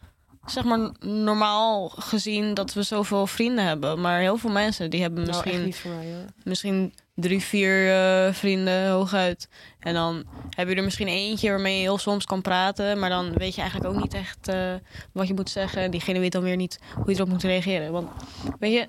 zeg 0.46 0.64
maar, 0.64 0.90
normaal 1.00 1.88
gezien 1.88 2.54
dat 2.54 2.72
we 2.72 2.82
zoveel 2.82 3.26
vrienden 3.26 3.64
hebben. 3.64 4.00
Maar 4.00 4.20
heel 4.20 4.36
veel 4.36 4.50
mensen 4.50 4.90
die 4.90 5.00
hebben 5.02 5.24
Nou, 5.24 5.34
echt 5.36 5.44
misschien, 5.44 5.64
niet 5.64 5.76
voor 5.78 5.90
mij 5.90 6.24
misschien 6.44 6.94
drie, 7.20 7.40
vier 7.40 7.90
eh, 7.90 8.32
vrienden 8.34 8.90
hooguit. 8.90 9.48
En 9.78 9.94
dan 9.94 10.24
heb 10.50 10.68
je 10.68 10.74
er 10.74 10.84
misschien 10.84 11.08
eentje 11.08 11.50
waarmee 11.50 11.76
je 11.76 11.80
heel 11.80 11.98
soms 11.98 12.24
kan 12.24 12.42
praten. 12.42 12.98
Maar 12.98 13.10
dan 13.10 13.32
weet 13.32 13.54
je 13.54 13.60
eigenlijk 13.60 13.94
ook 13.94 14.00
niet 14.02 14.14
echt 14.14 14.48
eh, 14.48 14.74
wat 15.12 15.28
je 15.28 15.34
moet 15.34 15.50
zeggen. 15.50 15.90
Diegene 15.90 16.18
weet 16.18 16.32
dan 16.32 16.42
weer 16.42 16.56
niet 16.56 16.78
hoe 16.94 17.10
je 17.10 17.14
erop 17.14 17.28
moet 17.28 17.42
reageren. 17.42 17.92
Want 17.92 18.10
weet 18.58 18.72
je, 18.72 18.88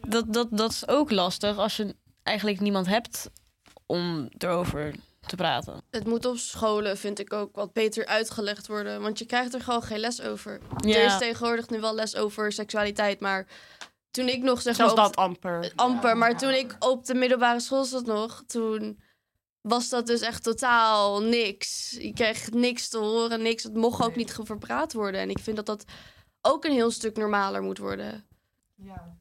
dat, 0.00 0.32
dat, 0.32 0.48
dat 0.50 0.70
is 0.70 0.88
ook 0.88 1.10
lastig 1.10 1.56
als 1.56 1.76
je 1.76 1.94
eigenlijk 2.22 2.60
niemand 2.60 2.86
hebt 2.86 3.30
om 3.86 4.28
erover 4.38 4.94
te 5.26 5.36
praten. 5.36 5.82
Het 5.90 6.06
moet 6.06 6.24
op 6.24 6.36
scholen, 6.36 6.98
vind 6.98 7.18
ik 7.18 7.32
ook, 7.32 7.56
wat 7.56 7.72
beter 7.72 8.06
uitgelegd 8.06 8.66
worden. 8.66 9.02
Want 9.02 9.18
je 9.18 9.24
krijgt 9.26 9.54
er 9.54 9.60
gewoon 9.60 9.82
geen 9.82 9.98
les 9.98 10.22
over. 10.22 10.60
Ja. 10.76 10.96
Er 10.96 11.04
is 11.04 11.18
tegenwoordig 11.18 11.68
nu 11.68 11.80
wel 11.80 11.94
les 11.94 12.16
over 12.16 12.52
seksualiteit, 12.52 13.20
maar... 13.20 13.46
Toen 14.10 14.28
ik 14.28 14.42
nog 14.42 14.62
zeg 14.62 14.78
maar, 14.78 14.86
Zelfs 14.88 14.92
op- 15.08 15.14
dat 15.14 15.24
amper. 15.24 15.72
amper. 15.76 16.16
Maar 16.16 16.38
toen 16.38 16.50
ik 16.52 16.76
op 16.78 17.04
de 17.06 17.14
middelbare 17.14 17.60
school 17.60 17.84
zat 17.84 18.06
nog, 18.06 18.42
toen 18.46 19.00
was 19.60 19.88
dat 19.88 20.06
dus 20.06 20.20
echt 20.20 20.42
totaal 20.42 21.22
niks. 21.22 21.96
Je 22.00 22.12
kreeg 22.12 22.50
niks 22.50 22.88
te 22.88 22.98
horen, 22.98 23.42
niks. 23.42 23.62
Het 23.62 23.74
mocht 23.74 24.02
ook 24.04 24.16
niet 24.16 24.36
verpraat 24.42 24.92
worden. 24.92 25.20
En 25.20 25.30
ik 25.30 25.38
vind 25.38 25.56
dat 25.56 25.66
dat 25.66 25.84
ook 26.40 26.64
een 26.64 26.72
heel 26.72 26.90
stuk 26.90 27.16
normaler 27.16 27.62
moet 27.62 27.78
worden. 27.78 28.24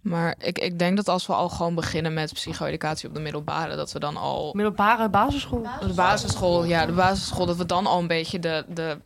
Maar 0.01 0.35
ik, 0.39 0.59
ik 0.59 0.79
denk 0.79 0.95
dat 0.97 1.07
als 1.07 1.27
we 1.27 1.33
al 1.33 1.49
gewoon 1.49 1.75
beginnen 1.75 2.13
met 2.13 2.33
psycho-educatie 2.33 3.07
op 3.09 3.13
de 3.15 3.19
middelbare, 3.21 3.75
dat 3.75 3.91
we 3.91 3.99
dan 3.99 4.17
al 4.17 4.53
Middelbare 4.53 5.09
basisschool. 5.09 5.67
de 5.79 5.93
basisschool, 5.93 6.63
ja, 6.63 6.85
de 6.85 6.91
basisschool, 6.91 7.45
dat 7.45 7.57
we 7.57 7.65
dan 7.65 7.85
al 7.85 7.99
een 7.99 8.07
beetje 8.07 8.39
de, 8.39 8.65
de 8.67 8.97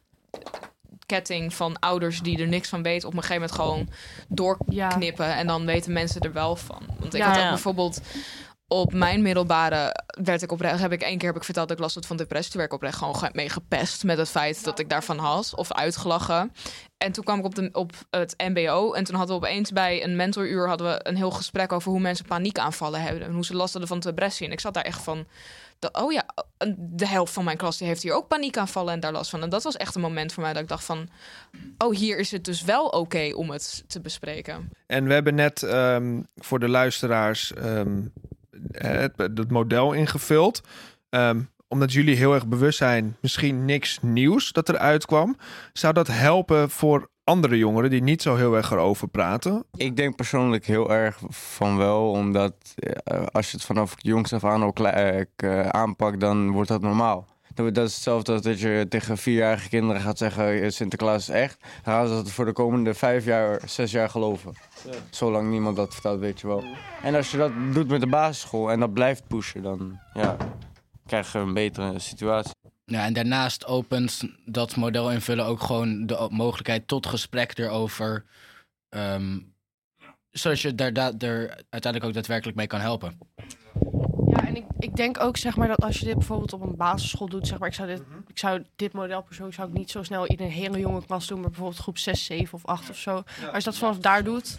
ketting 1.14 1.54
van 1.54 1.80
ouders 1.80 2.20
die 2.22 2.40
er 2.42 2.48
niks 2.48 2.70
van 2.70 2.84
weten, 2.84 3.08
op 3.08 3.14
een 3.14 3.22
gegeven 3.24 3.42
moment 3.42 3.60
gewoon 3.60 3.90
doorknippen. 4.28 5.36
En 5.36 5.48
dan 5.48 5.66
weten 5.66 5.94
mensen 5.94 6.22
er 6.22 6.34
wel 6.34 6.56
van. 6.56 6.82
Want 7.00 7.14
ik 7.14 7.20
Ja, 7.20 7.28
had 7.28 7.38
ook 7.38 7.44
ja. 7.44 7.50
bijvoorbeeld 7.50 8.02
op 8.68 8.94
mijn 8.94 9.22
middelbare 9.22 9.96
werd 10.24 10.42
ik 10.42 10.52
oprecht, 10.52 10.80
heb 10.80 10.92
ik 10.92 11.02
één 11.02 11.18
keer 11.18 11.28
heb 11.28 11.38
ik 11.38 11.44
verteld 11.44 11.68
dat 11.68 11.78
ik 11.78 11.84
last 11.84 11.96
had 11.96 12.06
van 12.06 12.18
depressie. 12.18 12.52
Toen 12.52 12.60
werd 12.62 12.72
ik 12.74 12.78
oprecht 12.78 12.98
gewoon 12.98 13.16
ge- 13.16 13.30
mee 13.34 13.50
gepest 13.50 14.04
met 14.04 14.18
het 14.18 14.30
feit 14.30 14.64
dat 14.64 14.80
ik 14.80 14.90
daarvan 14.90 15.18
had 15.18 15.54
of 15.56 15.72
uitgelachen. 15.74 16.52
En 16.98 17.12
toen 17.12 17.24
kwam 17.24 17.40
ik 17.40 17.46
op, 17.46 17.56
de, 17.56 17.70
op 17.72 17.92
het 18.10 18.34
MBO 18.38 18.94
en 18.94 19.04
toen 19.04 19.16
hadden 19.16 19.40
we 19.40 19.46
opeens 19.46 19.72
bij 19.72 20.04
een 20.04 20.16
mentoruur 20.16 20.68
hadden 20.68 20.88
we 20.88 21.00
een 21.04 21.16
heel 21.16 21.32
gesprek 21.32 21.72
over 21.72 21.92
hoe 21.92 22.00
mensen 22.00 22.26
paniekaanvallen 22.26 23.02
hebben 23.02 23.24
en 23.24 23.34
hoe 23.34 23.46
ze 23.46 23.56
last 23.56 23.72
hadden 23.72 23.90
van 23.90 24.00
depressie. 24.00 24.46
En 24.46 24.52
ik 24.52 24.60
zat 24.60 24.74
daar 24.74 24.84
echt 24.84 25.02
van, 25.02 25.26
oh 25.92 26.12
ja, 26.12 26.26
de 26.78 27.08
helft 27.08 27.34
van 27.34 27.44
mijn 27.44 27.58
klas 27.58 27.78
die 27.78 27.88
heeft 27.88 28.04
hier 28.04 28.14
ook 28.14 28.28
paniekaanvallen 28.28 28.94
en 28.94 29.00
daar 29.00 29.12
last 29.12 29.30
van. 29.30 29.42
En 29.42 29.50
dat 29.50 29.64
was 29.64 29.78
echt 29.78 29.96
een 29.96 30.02
moment 30.02 30.34
voor 30.34 30.44
mij 30.44 30.54
dat 30.54 30.62
ik 30.62 30.68
dacht 30.68 30.84
van, 30.84 31.10
oh 31.78 31.96
hier 31.96 32.18
is 32.18 32.32
het 32.32 32.46
dus 32.46 32.64
wel 32.64 32.88
oké 32.88 33.32
om 33.36 33.50
het 33.50 33.84
te 33.88 34.02
bespreken. 34.02 34.70
En 34.88 35.06
we 35.08 35.14
hebben 35.14 35.36
net 35.36 35.64
ehm, 35.64 36.22
voor 36.36 36.60
de 36.60 36.70
luisteraars 36.70 37.54
ehm, 37.54 38.02
het, 38.72 39.12
het 39.18 39.52
model 39.52 39.94
ingevuld. 39.94 40.62
Ehm, 41.10 41.42
omdat 41.68 41.94
jullie 41.94 42.16
heel 42.16 42.34
erg 42.34 42.48
bewust 42.48 42.78
zijn, 42.78 43.18
misschien 43.20 43.66
niks 43.66 44.00
nieuws 44.02 44.52
dat 44.52 44.70
eruit 44.70 45.06
kwam. 45.06 45.38
Zou 45.74 45.94
dat 45.94 46.08
helpen 46.08 46.70
voor 46.70 47.10
andere 47.24 47.58
jongeren 47.58 47.90
die 47.90 48.04
niet 48.04 48.22
zo 48.22 48.36
heel 48.36 48.56
erg 48.56 48.72
erover 48.72 49.08
praten? 49.08 49.64
Ik 49.76 49.96
denk 49.96 50.16
persoonlijk 50.16 50.66
heel 50.66 50.92
erg 50.92 51.20
van 51.30 51.78
wel, 51.78 52.10
omdat 52.10 52.54
eh, 52.76 53.26
als 53.32 53.52
je 53.52 53.58
het 53.58 53.66
vanaf 53.66 53.96
jongs 53.98 54.34
af 54.34 54.44
aan 54.44 54.64
al 54.64 54.74
klein, 54.74 55.28
eh, 55.36 55.68
aanpakt, 55.70 56.20
dan 56.20 56.52
wordt 56.52 56.70
dat 56.70 56.82
normaal. 56.82 57.32
Dat, 57.54 57.78
is 57.78 57.94
hetzelfde 57.94 58.32
als 58.32 58.42
dat 58.42 58.60
je 58.60 58.86
tegen 58.90 59.18
vierjarige 59.18 59.70
kinderen 59.70 60.02
gaat 60.02 60.18
zeggen... 60.18 60.62
eh, 60.62 60.70
Sinterklaas 60.70 61.30
is 61.30 61.36
echt. 61.36 61.58
Dan 61.84 61.94
gaan 61.94 62.08
ze 62.08 62.14
dat 62.14 62.32
voor 62.32 62.46
de 62.46 62.52
komende 62.52 62.94
vijf 62.94 63.26
jaar, 63.26 63.62
zes 63.66 63.92
jaar 63.92 64.10
geloven. 64.10 64.54
Zolang 65.10 65.50
niemand 65.50 65.76
dat 65.76 65.94
vertelt, 65.94 66.20
weet 66.20 66.40
je 66.40 66.48
wel. 66.48 66.64
En 67.04 67.16
als 67.16 67.32
je 67.32 67.38
dat 67.38 67.52
doet 67.74 67.88
met 67.88 68.02
de 68.02 68.08
basisschool 68.08 68.72
en 68.72 68.80
dat 68.80 68.94
blijft 68.94 69.28
pushen... 69.28 69.62
dan 69.62 70.00
ja, 70.14 70.38
krijg 71.06 71.32
je 71.32 71.40
een 71.40 71.54
betere 71.54 72.00
situatie. 72.00 72.53
Ja, 72.86 73.06
en 73.06 73.14
daarnaast 73.14 73.66
opent 73.66 74.24
dat 74.46 74.76
model 74.76 75.12
invullen 75.12 75.46
ook 75.46 75.62
gewoon 75.62 76.06
de 76.06 76.28
mogelijkheid 76.30 76.88
tot 76.88 77.06
gesprek 77.06 77.58
erover. 77.58 78.26
ehm, 78.90 79.40
zodat 80.32 80.60
je 80.60 80.76
daar, 80.76 80.94
daar, 80.94 81.14
er 81.18 81.50
uiteindelijk 81.70 82.04
ook 82.04 82.14
daadwerkelijk 82.14 82.58
mee 82.58 82.68
kan 82.68 82.80
helpen. 82.80 83.18
Ja, 84.30 84.48
en 84.48 84.56
ik, 84.56 84.66
ik 84.80 84.96
denk 84.96 85.20
ook 85.20 85.38
zeg 85.38 85.56
maar 85.56 85.68
dat 85.68 85.84
als 85.84 86.00
je 86.00 86.06
dit 86.06 86.18
bijvoorbeeld 86.18 86.54
op 86.54 86.62
een 86.62 86.76
basisschool 86.76 87.28
doet, 87.28 87.48
zeg 87.48 87.60
maar, 87.60 87.68
ik 87.68 87.74
zou 87.74 87.88
dit, 87.88 88.04
ik 88.28 88.38
zou 88.38 88.64
dit 88.76 88.94
model 88.94 89.22
persoonlijk 89.22 89.56
zou 89.56 89.68
ik 89.70 89.78
niet 89.78 89.92
zo 89.92 90.04
snel 90.04 90.26
in 90.26 90.40
een 90.40 90.52
hele 90.52 90.80
jonge 90.80 91.06
klas 91.06 91.28
doen, 91.28 91.40
maar 91.40 91.50
bijvoorbeeld 91.50 91.82
groep 91.82 91.98
6, 91.98 92.26
7 92.26 92.54
of 92.54 92.66
8 92.66 92.90
of 92.90 92.98
zo. 92.98 93.24
Als 93.54 93.64
je 93.64 93.70
dat 93.70 93.78
vanaf 93.78 93.98
daar 93.98 94.24
doet, 94.24 94.58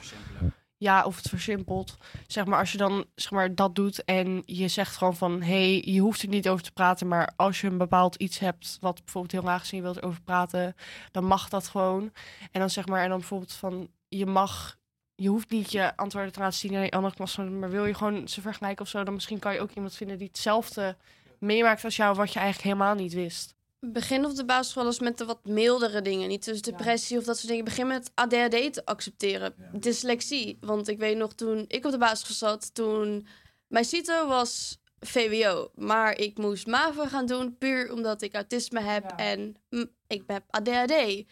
ja, 0.84 1.04
of 1.04 1.16
het 1.16 1.28
versimpelt, 1.28 1.96
zeg 2.26 2.44
maar, 2.44 2.58
als 2.58 2.72
je 2.72 2.78
dan 2.78 3.04
zeg 3.14 3.30
maar 3.30 3.54
dat 3.54 3.74
doet 3.74 4.04
en 4.04 4.42
je 4.46 4.68
zegt 4.68 4.96
gewoon 4.96 5.16
van, 5.16 5.42
hey, 5.42 5.82
je 5.84 6.00
hoeft 6.00 6.22
er 6.22 6.28
niet 6.28 6.48
over 6.48 6.64
te 6.64 6.72
praten, 6.72 7.08
maar 7.08 7.32
als 7.36 7.60
je 7.60 7.66
een 7.66 7.78
bepaald 7.78 8.14
iets 8.14 8.38
hebt 8.38 8.78
wat 8.80 9.04
bijvoorbeeld 9.04 9.32
heel 9.32 9.50
en 9.50 9.76
je 9.76 9.82
wilt 9.82 9.96
erover 9.96 10.22
praten, 10.22 10.74
dan 11.10 11.24
mag 11.24 11.48
dat 11.48 11.68
gewoon. 11.68 12.12
En 12.50 12.60
dan 12.60 12.70
zeg 12.70 12.86
maar, 12.86 13.02
en 13.02 13.08
dan 13.08 13.18
bijvoorbeeld 13.18 13.52
van, 13.52 13.88
je 14.08 14.26
mag 14.26 14.78
je 15.16 15.28
hoeft 15.28 15.50
niet 15.50 15.72
je 15.72 15.96
antwoorden 15.96 16.32
te 16.32 16.40
laten 16.40 16.58
zien 16.58 16.76
aan 16.76 16.82
een 16.82 16.90
andere 16.90 17.14
klas, 17.14 17.36
maar 17.36 17.70
wil 17.70 17.86
je 17.86 17.94
gewoon 17.94 18.28
ze 18.28 18.40
vergelijken 18.40 18.84
of 18.84 18.90
zo, 18.90 19.04
dan 19.04 19.14
misschien 19.14 19.38
kan 19.38 19.52
je 19.52 19.60
ook 19.60 19.70
iemand 19.70 19.94
vinden 19.94 20.18
die 20.18 20.26
hetzelfde 20.26 20.96
meemaakt 21.38 21.84
als 21.84 21.96
jou, 21.96 22.16
wat 22.16 22.32
je 22.32 22.38
eigenlijk 22.38 22.68
helemaal 22.68 22.94
niet 22.94 23.12
wist. 23.12 23.53
Begin 23.92 24.24
op 24.24 24.34
de 24.34 24.44
basisschool 24.44 24.86
eens 24.86 24.98
met 24.98 25.18
de 25.18 25.24
wat 25.24 25.44
mildere 25.44 26.02
dingen. 26.02 26.28
Niet 26.28 26.44
dus 26.44 26.62
depressie 26.62 27.18
of 27.18 27.24
dat 27.24 27.36
soort 27.36 27.48
dingen. 27.48 27.64
Begin 27.64 27.86
met 27.86 28.10
ADHD 28.14 28.72
te 28.72 28.84
accepteren. 28.84 29.54
Dyslexie. 29.72 30.58
Want 30.60 30.88
ik 30.88 30.98
weet 30.98 31.16
nog 31.16 31.34
toen 31.34 31.64
ik 31.68 31.84
op 31.84 31.90
de 31.90 31.98
basisschool 31.98 32.50
zat, 32.50 32.74
toen 32.74 33.26
mijn 33.66 33.84
CITO 33.84 34.26
was 34.26 34.78
VWO. 35.00 35.70
Maar 35.74 36.18
ik 36.18 36.38
moest 36.38 36.66
MAVO 36.66 37.04
gaan 37.04 37.26
doen 37.26 37.58
puur 37.58 37.92
omdat 37.92 38.22
ik 38.22 38.34
autisme 38.34 38.80
heb 38.80 39.12
en 39.16 39.56
mm, 39.70 39.90
ik 40.06 40.22
heb 40.26 40.42
ADHD. 40.50 41.24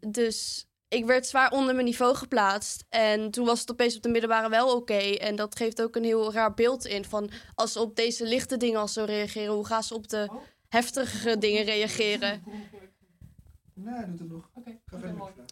Dus 0.00 0.66
ik 0.88 1.04
werd 1.04 1.26
zwaar 1.26 1.52
onder 1.52 1.74
mijn 1.74 1.86
niveau 1.86 2.14
geplaatst. 2.14 2.84
En 2.88 3.30
toen 3.30 3.46
was 3.46 3.60
het 3.60 3.70
opeens 3.70 3.96
op 3.96 4.02
de 4.02 4.08
middelbare 4.08 4.48
wel 4.48 4.76
oké. 4.76 4.98
En 4.98 5.36
dat 5.36 5.56
geeft 5.56 5.82
ook 5.82 5.96
een 5.96 6.04
heel 6.04 6.32
raar 6.32 6.54
beeld 6.54 6.86
in 6.86 7.04
van 7.04 7.30
als 7.54 7.72
ze 7.72 7.80
op 7.80 7.96
deze 7.96 8.24
lichte 8.24 8.56
dingen 8.56 8.80
al 8.80 8.88
zo 8.88 9.04
reageren, 9.04 9.54
hoe 9.54 9.66
gaan 9.66 9.82
ze 9.82 9.94
op 9.94 10.08
de 10.08 10.28
heftigere 10.68 11.38
dingen 11.38 11.64
reageren? 11.64 12.42
Nee, 13.80 14.06
doet 14.06 14.18
het 14.18 14.30
nog. 14.30 14.48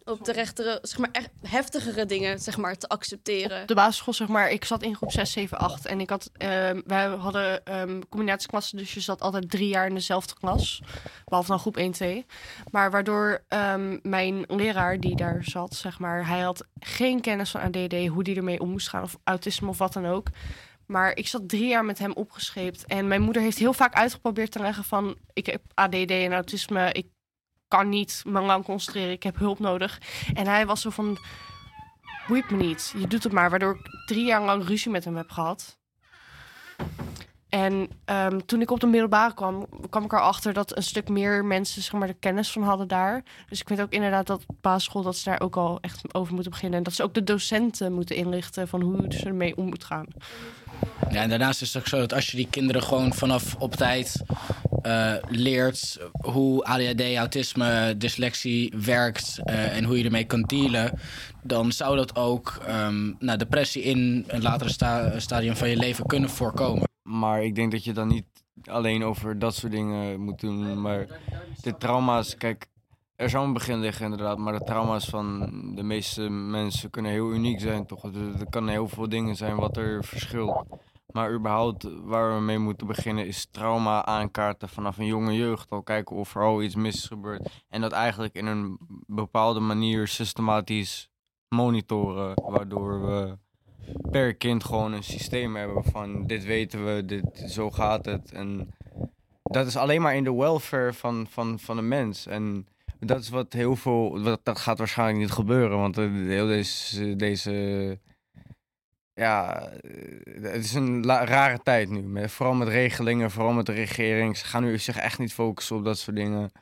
Op 0.04 0.24
de 0.24 0.32
rechtere, 0.32 0.78
zeg 0.82 0.98
maar, 0.98 1.08
echt 1.12 1.30
heftigere 1.42 2.06
dingen, 2.06 2.38
zeg 2.38 2.56
maar, 2.56 2.76
te 2.76 2.88
accepteren. 2.88 3.60
Op 3.62 3.68
de 3.68 3.74
basisschool, 3.74 4.14
zeg 4.14 4.28
maar, 4.28 4.50
ik 4.50 4.64
zat 4.64 4.82
in 4.82 4.96
groep 4.96 5.12
6, 5.12 5.32
7, 5.32 5.58
8 5.58 5.86
en 5.86 6.00
ik 6.00 6.10
had, 6.10 6.30
ehm, 6.36 6.80
wij 6.86 7.06
hadden 7.06 7.64
ehm 7.64 8.00
combinatieklassen, 8.08 8.78
dus 8.78 8.94
je 8.94 9.00
zat 9.00 9.20
altijd 9.20 9.50
drie 9.50 9.68
jaar 9.68 9.86
in 9.86 9.94
dezelfde 9.94 10.34
klas, 10.40 10.82
behalve 11.24 11.50
dan 11.50 11.58
groep 11.58 11.76
1, 11.76 11.92
2. 11.92 12.26
Maar 12.70 12.90
waardoor 12.90 13.42
ehm, 13.48 13.98
mijn 14.02 14.44
leraar 14.46 15.00
die 15.00 15.16
daar 15.16 15.44
zat, 15.44 15.74
zeg 15.74 15.98
maar, 15.98 16.28
hij 16.28 16.40
had 16.40 16.66
geen 16.78 17.20
kennis 17.20 17.50
van 17.50 17.60
ADD, 17.60 18.06
hoe 18.06 18.24
die 18.24 18.36
ermee 18.36 18.60
om 18.60 18.70
moest 18.70 18.88
gaan, 18.88 19.02
of 19.02 19.16
autisme 19.24 19.68
of 19.68 19.78
wat 19.78 19.92
dan 19.92 20.06
ook. 20.06 20.28
Maar 20.86 21.16
ik 21.16 21.28
zat 21.28 21.48
drie 21.48 21.66
jaar 21.66 21.84
met 21.84 21.98
hem 21.98 22.12
opgescheept. 22.12 22.86
En 22.86 23.08
mijn 23.08 23.22
moeder 23.22 23.42
heeft 23.42 23.58
heel 23.58 23.72
vaak 23.72 23.94
uitgeprobeerd 23.94 24.50
te 24.50 24.58
leggen 24.58 24.84
van... 24.84 25.16
ik 25.32 25.46
heb 25.46 25.62
ADD 25.74 26.10
en 26.10 26.32
autisme, 26.32 26.92
ik 26.92 27.06
kan 27.68 27.88
niet 27.88 28.22
me 28.26 28.40
lang 28.40 28.64
concentreren, 28.64 29.12
ik 29.12 29.22
heb 29.22 29.36
hulp 29.38 29.58
nodig. 29.58 30.00
En 30.34 30.46
hij 30.46 30.66
was 30.66 30.80
zo 30.80 30.90
van, 30.90 31.18
boeit 32.28 32.50
me 32.50 32.56
niet, 32.56 32.94
je 32.98 33.06
doet 33.06 33.22
het 33.22 33.32
maar. 33.32 33.50
Waardoor 33.50 33.74
ik 33.74 34.06
drie 34.06 34.24
jaar 34.24 34.42
lang 34.42 34.66
ruzie 34.66 34.90
met 34.90 35.04
hem 35.04 35.16
heb 35.16 35.30
gehad. 35.30 35.78
En 37.48 37.88
ehm, 38.04 38.38
toen 38.46 38.60
ik 38.60 38.70
op 38.70 38.80
de 38.80 38.86
middelbare 38.86 39.34
kwam, 39.34 39.66
kwam 39.90 40.04
ik 40.04 40.12
erachter 40.12 40.52
dat 40.52 40.76
een 40.76 40.82
stuk 40.82 41.08
meer 41.08 41.44
mensen 41.44 41.82
zeg 41.82 41.92
maar, 41.92 42.08
de 42.08 42.14
kennis 42.14 42.52
van 42.52 42.62
hadden 42.62 42.88
daar. 42.88 43.22
Dus 43.48 43.60
ik 43.60 43.66
vind 43.66 43.80
ook 43.80 43.92
inderdaad 43.92 44.26
dat 44.26 44.44
basisschool 44.60 45.02
dat 45.02 45.16
ze 45.16 45.28
daar 45.28 45.40
ook 45.40 45.56
al 45.56 45.78
echt 45.80 46.14
over 46.14 46.34
moeten 46.34 46.52
beginnen. 46.52 46.78
En 46.78 46.84
dat 46.84 46.94
ze 46.94 47.02
ook 47.02 47.14
de 47.14 47.24
docenten 47.24 47.92
moeten 47.92 48.16
inlichten 48.16 48.68
van 48.68 48.80
hoe 48.80 49.04
ze 49.08 49.26
ermee 49.26 49.56
om 49.56 49.66
moeten 49.66 49.88
gaan. 49.88 50.06
Ja, 51.10 51.22
en 51.22 51.28
daarnaast 51.28 51.62
is 51.62 51.72
het 51.74 51.82
ook 51.82 51.88
zo 51.88 51.98
dat 51.98 52.12
als 52.12 52.30
je 52.30 52.36
die 52.36 52.46
kinderen 52.50 52.82
gewoon 52.82 53.14
vanaf 53.14 53.54
op 53.58 53.74
tijd 53.74 54.22
eh, 54.82 55.14
leert 55.28 55.98
hoe 56.20 56.64
ADHD, 56.64 57.16
autisme, 57.16 57.94
dyslexie 57.96 58.72
werkt 58.84 59.38
eh, 59.44 59.76
en 59.76 59.84
hoe 59.84 59.98
je 59.98 60.04
ermee 60.04 60.24
kan 60.24 60.42
dealen, 60.42 60.98
dan 61.42 61.72
zou 61.72 61.96
dat 61.96 62.16
ook 62.16 62.58
ehm, 62.66 63.12
nou, 63.18 63.38
depressie 63.38 63.82
in 63.82 64.24
een 64.26 64.42
latere 64.42 64.70
sta- 64.70 65.18
stadium 65.20 65.56
van 65.56 65.68
je 65.68 65.76
leven 65.76 66.06
kunnen 66.06 66.30
voorkomen. 66.30 66.88
Maar 67.02 67.44
ik 67.44 67.54
denk 67.54 67.72
dat 67.72 67.84
je 67.84 67.92
dan 67.92 68.08
niet 68.08 68.24
alleen 68.64 69.04
over 69.04 69.38
dat 69.38 69.54
soort 69.54 69.72
dingen 69.72 70.20
moet 70.20 70.40
doen. 70.40 70.80
Maar 70.80 71.06
de 71.62 71.76
trauma's, 71.76 72.36
kijk, 72.36 72.66
er 73.16 73.30
zou 73.30 73.46
een 73.46 73.52
begin 73.52 73.78
liggen 73.78 74.04
inderdaad. 74.04 74.38
Maar 74.38 74.58
de 74.58 74.64
trauma's 74.64 75.08
van 75.08 75.50
de 75.74 75.82
meeste 75.82 76.28
mensen 76.30 76.90
kunnen 76.90 77.10
heel 77.10 77.32
uniek 77.32 77.60
zijn, 77.60 77.86
toch? 77.86 78.04
Er, 78.04 78.46
kan 78.50 78.68
heel 78.68 78.88
veel 78.88 79.08
dingen 79.08 79.36
zijn 79.36 79.56
wat 79.56 79.76
er 79.76 80.04
verschilt. 80.04 80.64
Maar 81.06 81.32
überhaupt 81.32 81.88
waar 82.04 82.34
we 82.34 82.40
mee 82.40 82.58
moeten 82.58 82.86
beginnen 82.86 83.26
is 83.26 83.46
trauma 83.50 84.04
aankaarten 84.04 84.68
vanaf 84.68 84.98
een 84.98 85.06
jonge 85.06 85.32
jeugd. 85.32 85.70
Al 85.70 85.82
kijken 85.82 86.16
of 86.16 86.34
er 86.34 86.42
al 86.42 86.62
iets 86.62 86.74
mis 86.74 86.94
is 86.94 87.06
gebeurd. 87.06 87.64
En 87.68 87.80
dat 87.80 87.92
eigenlijk 87.92 88.34
in 88.34 88.46
een 88.46 88.78
bepaalde 89.06 89.60
manier 89.60 90.08
systematisch 90.08 91.10
monitoren. 91.48 92.42
Waardoor 92.44 93.06
we 93.06 93.38
per 94.10 94.34
kind 94.34 94.64
gewoon 94.64 94.92
een 94.92 95.04
systeem 95.04 95.56
hebben 95.56 95.84
van 95.84 96.26
dit 96.26 96.44
weten 96.44 96.84
we, 96.84 97.04
dit, 97.04 97.44
zo 97.48 97.70
gaat 97.70 98.04
het. 98.04 98.32
En 98.32 98.74
dat 99.42 99.66
is 99.66 99.76
alleen 99.76 100.02
maar 100.02 100.16
in 100.16 100.24
de 100.24 100.34
welfare 100.34 100.92
van, 100.92 101.26
van, 101.30 101.58
van 101.58 101.76
de 101.76 101.82
mens. 101.82 102.26
En 102.26 102.66
dat 103.00 103.20
is 103.20 103.28
wat 103.28 103.52
heel 103.52 103.76
veel, 103.76 104.22
wat, 104.22 104.40
dat 104.42 104.58
gaat 104.58 104.78
waarschijnlijk 104.78 105.18
niet 105.18 105.30
gebeuren, 105.30 105.78
want 105.78 105.98
eh, 105.98 106.10
heel 106.10 106.46
deze, 106.46 107.16
deze 107.16 107.98
ja, 109.20 109.68
eh, 109.68 110.42
het 110.42 110.64
is 110.64 110.74
een 110.74 111.04
rare 111.06 111.58
tijd 111.58 111.88
nu. 111.90 112.02
Met, 112.02 112.30
vooral 112.30 112.54
met 112.54 112.68
regelingen, 112.68 113.30
vooral 113.30 113.52
met 113.52 113.66
de 113.66 113.72
regering. 113.72 114.36
Ze 114.36 114.44
gaan 114.44 114.62
nu 114.62 114.78
zich 114.78 114.96
echt 114.96 115.18
niet 115.18 115.32
focussen 115.32 115.76
op 115.76 115.84
dat 115.84 115.98
soort 115.98 116.16
dingen. 116.16 116.52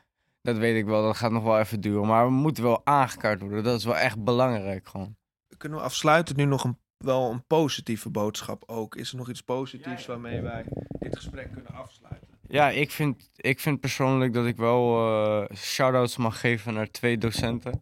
Dat 0.41 0.57
weet 0.57 0.75
ik 0.75 0.85
wel, 0.85 1.03
dat 1.03 1.17
gaat 1.17 1.31
nog 1.31 1.43
wel 1.43 1.59
even 1.59 1.81
duren. 1.81 2.07
Maar 2.07 2.25
we 2.25 2.31
moeten 2.31 2.63
wel 2.63 2.85
aangekaart 2.85 3.41
worden. 3.41 3.63
Dat 3.63 3.79
is 3.79 3.85
wel 3.85 3.97
echt 3.97 4.23
belangrijk 4.23 4.87
gewoon. 4.87 5.15
Kunnen 5.57 5.77
we 5.77 5.83
afsluitend 5.83 6.37
nu 6.37 6.45
nog 6.45 6.63
een, 6.63 6.77
wel 6.97 7.31
een 7.31 7.45
positieve 7.47 8.09
boodschap 8.09 8.63
ook? 8.65 8.95
Is 8.95 9.11
er 9.11 9.17
nog 9.17 9.29
iets 9.29 9.41
positiefs 9.41 10.05
waarmee 10.05 10.41
wij 10.41 10.65
dit 10.99 11.15
gesprek 11.15 11.51
kunnen 11.51 11.73
afsluiten? 11.73 12.34
Ja, 12.55 12.69
ik 12.69 12.91
vind, 12.91 13.29
ik 13.35 13.59
vind 13.59 13.79
persoonlijk 13.79 14.33
dat 14.33 14.45
ik 14.45 14.57
wel 14.57 15.07
eh 15.07 15.55
shout-outs 15.55 16.17
mag 16.17 16.39
geven 16.39 16.73
naar 16.73 16.91
twee 16.91 17.17
docenten 17.17 17.81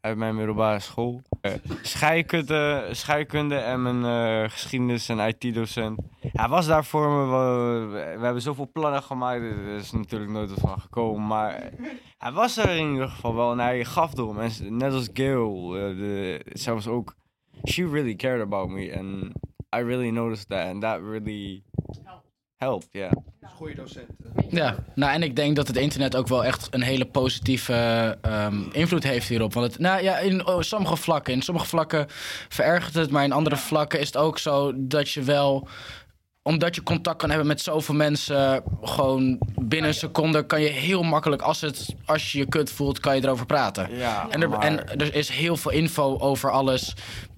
uit 0.00 0.16
mijn 0.16 0.36
middelbare 0.36 0.80
school. 0.80 1.22
Eh, 1.40 1.52
scheikunde, 1.82 2.88
scheikunde 2.90 3.56
en 3.56 3.82
mijn 3.82 4.04
eh, 4.04 4.50
geschiedenis- 4.50 5.08
en 5.08 5.18
IT-docent. 5.18 6.00
Hij 6.20 6.48
was 6.48 6.66
daar 6.66 6.84
voor 6.84 7.10
me. 7.10 7.26
We, 7.86 8.24
hebben 8.24 8.42
zoveel 8.42 8.70
plannen 8.72 9.02
gemaakt. 9.02 9.42
Er 9.42 9.76
is 9.76 9.92
natuurlijk 9.92 10.30
nooit 10.30 10.50
wat 10.50 10.60
van 10.60 10.80
gekomen. 10.80 11.26
Maar 11.26 11.70
hij 12.18 12.32
was 12.32 12.56
er 12.56 12.68
in 12.68 12.90
ieder 12.90 13.08
geval 13.08 13.34
wel. 13.34 13.52
En 13.52 13.58
hij 13.58 13.84
gaf 13.84 14.12
door. 14.12 14.40
En 14.40 14.76
net 14.76 14.92
als 14.92 15.08
Gail. 15.12 15.76
was 16.64 16.86
ook... 16.86 17.14
She 17.64 17.88
really 17.88 18.14
cared 18.14 18.40
about 18.40 18.68
me. 18.68 18.98
And 18.98 19.32
I 19.76 19.82
really 19.86 20.10
noticed 20.10 20.48
that. 20.48 20.66
And 20.66 20.80
that 20.80 21.00
really 21.00 21.62
yeah. 22.90 23.12
Goeie 23.56 23.74
docenten. 23.74 24.32
Ja, 24.48 24.74
nou 24.94 25.12
en 25.12 25.22
ik 25.22 25.36
denk 25.36 25.56
dat 25.56 25.66
het 25.66 25.76
internet 25.76 26.16
ook 26.16 26.28
wel 26.28 26.44
echt 26.44 26.68
een 26.70 26.82
hele 26.82 27.04
positieve 27.04 27.74
ehm, 28.22 28.62
invloed 28.72 29.02
heeft 29.02 29.28
hierop. 29.28 29.54
Want 29.54 29.66
het, 29.72 29.78
nou 29.78 30.02
ja, 30.02 30.18
in 30.18 30.46
oh, 30.46 30.60
sommige 30.60 30.96
vlakken, 30.96 31.34
in 31.34 31.42
sommige 31.42 31.66
vlakken 31.66 32.06
verergert 32.48 32.94
het, 32.94 33.10
maar 33.10 33.24
in 33.24 33.32
andere 33.32 33.56
vlakken 33.56 34.00
is 34.00 34.06
het 34.06 34.16
ook 34.16 34.38
zo 34.38 34.72
dat 34.76 35.10
je 35.10 35.22
wel 35.22 35.68
omdat 36.42 36.74
je 36.74 36.82
contact 36.82 37.18
kan 37.18 37.28
hebben 37.28 37.46
met 37.48 37.60
zoveel 37.60 37.94
mensen, 37.94 38.62
gewoon 38.82 39.38
binnen 39.60 39.88
een 39.88 39.94
seconde 39.96 40.46
kan 40.46 40.60
je 40.60 40.68
heel 40.68 41.02
makkelijk, 41.02 41.42
als, 41.42 41.60
het, 41.60 41.94
als 42.04 42.32
je 42.32 42.38
je 42.38 42.46
kut 42.46 42.70
voelt, 42.70 43.00
kan 43.00 43.16
je 43.16 43.22
erover 43.24 43.46
praten. 43.46 43.96
Ja, 43.96 44.26
En 44.30 44.42
er, 44.42 44.48
maar- 44.48 44.60
en 44.60 44.98
er 44.98 45.14
is 45.14 45.28
heel 45.28 45.56
veel 45.56 45.70
info 45.70 46.18
over 46.18 46.50
alles, 46.50 46.94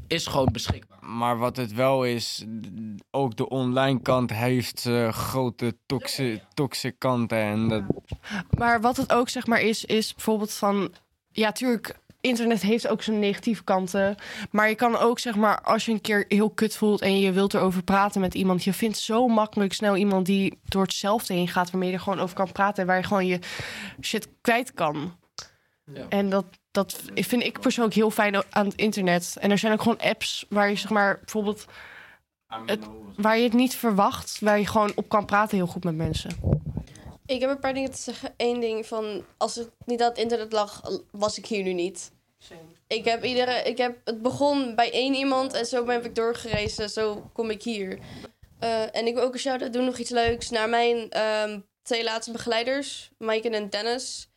is 0.07 0.27
gewoon 0.27 0.49
beschikbaar. 0.53 0.99
Maar 1.01 1.39
wat 1.39 1.57
het 1.57 1.73
wel 1.73 2.05
is, 2.05 2.45
ook 3.11 3.37
de 3.37 3.49
online 3.49 4.01
kant 4.01 4.33
heeft 4.33 4.87
eh, 4.87 5.13
grote 5.13 5.77
toxi 5.87 6.41
toxic 6.55 6.99
kanten. 6.99 7.39
En 7.39 7.69
dat, 7.69 7.83
Maar 8.59 8.81
wat 8.81 8.97
het 8.97 9.13
ook 9.13 9.29
zeg 9.29 9.47
maar 9.47 9.61
is, 9.61 9.85
is 9.85 10.15
bijvoorbeeld 10.15 10.53
van... 10.53 10.93
Ja, 11.33 11.53
tuurlijk, 11.53 11.99
internet 12.21 12.63
heeft 12.63 12.89
ook 12.89 13.03
zijn 13.03 13.19
negatieve 13.19 13.65
kanten. 13.65 14.17
Maar 14.51 14.69
je 14.69 14.75
kan 14.75 14.97
ook, 14.97 15.19
zeg 15.19 15.37
maar, 15.37 15.61
als 15.61 15.85
je 15.85 15.93
een 15.93 16.01
keer 16.01 16.25
heel 16.29 16.51
kut 16.51 16.77
voelt 16.77 17.01
en 17.01 17.21
je 17.21 17.33
wilt 17.33 17.55
erover 17.55 17.83
praten 17.83 18.21
met 18.21 18.35
iemand. 18.35 18.65
Je 18.65 18.73
vindt 18.73 18.99
zo 18.99 19.29
makkelijk 19.29 19.73
snel 19.73 19.97
iemand 19.97 20.27
die 20.27 20.59
door 20.65 20.83
hetzelfde 20.83 21.35
heen 21.35 21.49
gaat. 21.49 21.71
Waarmee 21.71 21.89
je 21.89 21.95
er 21.95 22.01
gewoon 22.01 22.21
over 22.21 22.37
kan 22.37 22.53
praten. 22.53 22.83
En 22.83 22.87
waar 22.87 22.97
je 22.97 23.03
gewoon 23.03 23.27
je 23.27 23.39
shit 24.01 24.29
kwijt 24.41 24.75
kan. 24.75 25.13
Ja. 25.95 26.07
En 26.09 26.31
dat, 26.31 26.45
dat 26.71 27.01
vind 27.15 27.43
ik 27.43 27.61
persoonlijk 27.61 27.97
heel 27.97 28.11
fijn 28.11 28.45
aan 28.51 28.67
het 28.67 28.75
internet. 28.75 29.37
En 29.41 29.51
er 29.51 29.59
zijn 29.59 29.73
ook 29.73 29.83
gewoon 29.83 30.01
apps 30.01 30.47
waar 30.49 30.71
je, 30.71 30.77
zeg 30.77 30.91
maar, 30.91 31.19
bijvoorbeeld. 31.19 31.65
Het, 32.67 32.81
waar 33.17 33.37
je 33.37 33.43
het 33.43 33.53
niet 33.53 33.75
verwacht, 33.75 34.41
waar 34.41 34.59
je 34.59 34.67
gewoon 34.67 34.93
op 34.95 35.09
kan 35.09 35.25
praten 35.25 35.57
heel 35.57 35.67
goed 35.67 35.85
met 35.85 35.95
mensen. 35.95 36.31
Ik 37.27 37.41
heb 37.41 37.51
een 37.51 37.59
paar 37.59 37.75
dingen 37.75 37.91
te 37.91 37.99
zeggen. 37.99 38.35
Eén 38.37 38.61
ding 38.61 38.87
van, 38.87 39.25
als 39.37 39.55
het 39.55 39.71
niet 39.85 40.03
aan 40.03 40.09
het 40.09 40.19
internet 40.19 40.53
lag, 40.53 40.83
was 41.11 41.39
ik 41.39 41.47
hier 41.47 41.63
nu 41.63 41.73
niet. 41.73 42.13
Ik 42.87 43.05
heb, 43.05 43.25
iedere, 43.25 43.63
ik 43.63 43.79
heb, 43.79 43.99
het 44.05 44.23
begon 44.23 44.75
bij 44.75 44.93
één 44.93 45.15
iemand 45.15 45.53
en 45.53 45.67
zo 45.67 45.85
ben 45.85 46.05
ik 46.05 46.15
doorgerezen. 46.15 46.91
Zo 46.91 47.31
kom 47.33 47.51
ik 47.51 47.63
hier. 47.63 47.99
Eh, 48.59 48.97
en 48.97 49.07
ik 49.07 49.15
wil 49.15 49.23
ook 49.23 49.33
een 49.33 49.39
shout-out 49.39 49.73
doen, 49.73 49.85
nog 49.85 49.99
iets 49.99 50.11
leuks, 50.11 50.51
naar 50.51 50.69
mijn 50.69 51.11
ehm, 51.11 51.61
twee 51.83 52.05
laatste 52.05 52.33
begeleiders, 52.33 53.11
Maaike 53.19 53.51
en 53.51 53.71
Dennis. 53.71 54.29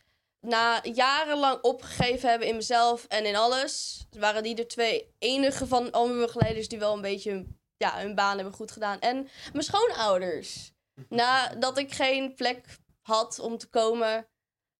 Na 0.41 0.79
jarenlang 0.83 1.61
opgegeven 1.61 2.29
hebben 2.29 2.47
in 2.47 2.55
mezelf 2.55 3.05
en 3.05 3.25
in 3.25 3.35
alles, 3.35 4.05
waren 4.09 4.43
die 4.43 4.55
de 4.55 4.65
twee 4.65 5.15
enige 5.17 5.67
van 5.67 5.91
al 5.91 6.07
mijn 6.07 6.19
begeleiders 6.19 6.67
die 6.67 6.79
wel 6.79 6.93
een 6.93 7.01
beetje 7.01 7.45
ja, 7.77 7.99
hun 7.99 8.15
baan 8.15 8.35
hebben 8.35 8.53
goed 8.53 8.71
gedaan. 8.71 8.99
En 8.99 9.29
mijn 9.51 9.63
schoonouders. 9.63 10.71
Nadat 11.09 11.77
ik 11.77 11.91
geen 11.91 12.35
plek 12.35 12.77
had 13.01 13.39
om 13.39 13.57
te 13.57 13.69
komen, 13.69 14.27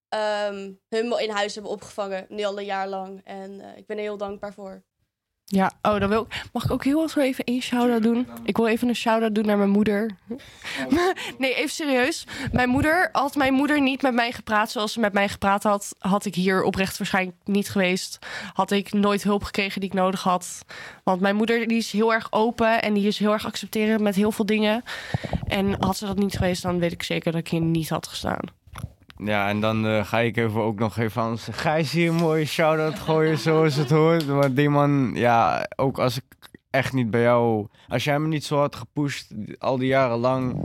ehm 0.08 0.72
hun 0.88 1.18
in 1.18 1.30
huis 1.30 1.54
hebben 1.54 1.72
opgevangen, 1.72 2.26
nu 2.28 2.44
al 2.44 2.58
een 2.58 2.64
jaar 2.64 2.88
lang. 2.88 3.20
En 3.24 3.60
eh, 3.60 3.76
ik 3.76 3.86
ben 3.86 3.96
er 3.96 4.02
heel 4.02 4.16
dankbaar 4.16 4.54
voor. 4.54 4.84
Ja, 5.52 5.72
oh, 5.82 6.00
dan 6.00 6.08
wil 6.08 6.22
ik. 6.22 6.42
Mag 6.52 6.64
ik 6.64 6.70
ook 6.70 6.84
heel 6.84 7.02
even 7.02 7.22
even 7.22 7.44
één 7.44 7.60
shout-out 7.60 8.02
doen? 8.02 8.26
Ik 8.44 8.56
wil 8.56 8.66
even 8.66 8.88
een 8.88 8.96
shout-out 8.96 9.34
doen 9.34 9.46
naar 9.46 9.56
mijn 9.56 9.70
moeder. 9.70 10.10
nee, 11.38 11.54
even 11.54 11.70
serieus. 11.70 12.26
Mijn 12.52 12.68
moeder, 12.68 13.08
had 13.12 13.34
mijn 13.34 13.54
moeder 13.54 13.80
niet 13.80 14.02
met 14.02 14.14
mij 14.14 14.32
gepraat 14.32 14.70
zoals 14.70 14.92
ze 14.92 15.00
met 15.00 15.12
mij 15.12 15.28
gepraat 15.28 15.62
had, 15.62 15.94
had 15.98 16.24
ik 16.24 16.34
hier 16.34 16.62
oprecht 16.62 16.98
waarschijnlijk 16.98 17.36
niet 17.44 17.68
geweest. 17.68 18.18
Had 18.52 18.70
ik 18.70 18.92
nooit 18.92 19.22
hulp 19.22 19.42
gekregen 19.42 19.80
die 19.80 19.90
ik 19.90 19.96
nodig 19.96 20.22
had. 20.22 20.64
Want 21.04 21.20
mijn 21.20 21.36
moeder 21.36 21.68
die 21.68 21.78
is 21.78 21.92
heel 21.92 22.12
erg 22.12 22.26
open 22.32 22.82
en 22.82 22.94
die 22.94 23.06
is 23.06 23.18
heel 23.18 23.32
erg 23.32 23.46
accepterend 23.46 24.00
met 24.00 24.14
heel 24.14 24.32
veel 24.32 24.46
dingen. 24.46 24.84
En 25.46 25.82
had 25.82 25.96
ze 25.96 26.06
dat 26.06 26.18
niet 26.18 26.36
geweest, 26.36 26.62
dan 26.62 26.78
weet 26.78 26.92
ik 26.92 27.02
zeker 27.02 27.32
dat 27.32 27.40
ik 27.40 27.48
hier 27.48 27.60
niet 27.60 27.88
had 27.88 28.06
gestaan. 28.06 28.59
Ja, 29.24 29.48
en 29.48 29.60
dan 29.60 29.86
eh, 29.86 30.04
ga 30.04 30.18
ik 30.18 30.36
even 30.36 30.60
ook 30.60 30.78
nog 30.78 30.96
even 30.96 31.22
aan 31.22 31.38
Gijs 31.38 31.92
hier 31.92 32.08
een 32.08 32.14
mooie 32.14 32.44
shout-out 32.44 32.98
gooien 32.98 33.38
zoals 33.38 33.74
het 33.74 33.90
hoort. 33.90 34.26
Want 34.26 34.56
die 34.56 34.68
man, 34.68 35.10
ja, 35.14 35.68
ook 35.76 35.98
als 35.98 36.16
ik 36.16 36.24
echt 36.70 36.92
niet 36.92 37.10
bij 37.10 37.22
jou... 37.22 37.66
Als 37.88 38.04
jij 38.04 38.18
me 38.18 38.26
niet 38.26 38.44
zo 38.44 38.58
had 38.58 38.76
gepusht 38.76 39.34
al 39.58 39.78
die 39.78 39.88
jaren 39.88 40.18
lang 40.18 40.62